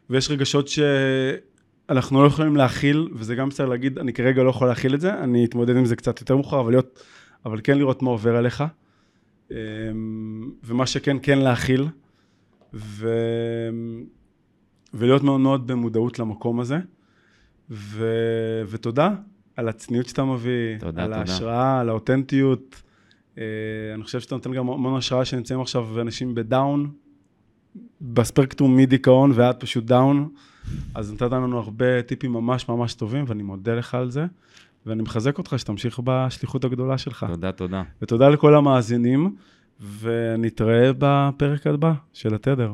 [0.09, 4.93] ויש רגשות שאנחנו לא יכולים להכיל, וזה גם בסדר להגיד, אני כרגע לא יכול להכיל
[4.93, 7.03] את זה, אני אתמודד עם זה קצת יותר מאוחר, אבל, להיות,
[7.45, 8.63] אבל כן לראות מה עובר עליך,
[9.51, 9.55] אמ,
[10.63, 11.87] ומה שכן, כן להכיל,
[12.73, 13.09] ו...
[14.93, 16.77] ולהיות מאוד מאוד במודעות למקום הזה,
[17.69, 18.05] ו...
[18.67, 19.09] ותודה
[19.55, 21.19] על הצניעות שאתה מביא, תודה, על תודה.
[21.19, 22.81] ההשראה, על האותנטיות.
[23.37, 23.43] אה,
[23.93, 26.91] אני חושב שאתה נותן גם המון השראה שנמצאים עכשיו אנשים ב down,
[28.01, 30.29] בספקטרום מדיכאון ועד פשוט down,
[30.95, 34.25] אז נתת לנו הרבה טיפים ממש ממש טובים, ואני מודה לך על זה,
[34.85, 37.25] ואני מחזק אותך שתמשיך בשליחות הגדולה שלך.
[37.29, 37.83] תודה, תודה.
[38.01, 39.35] ותודה לכל המאזינים,
[39.99, 42.73] ונתראה בפרק הבא של התדר.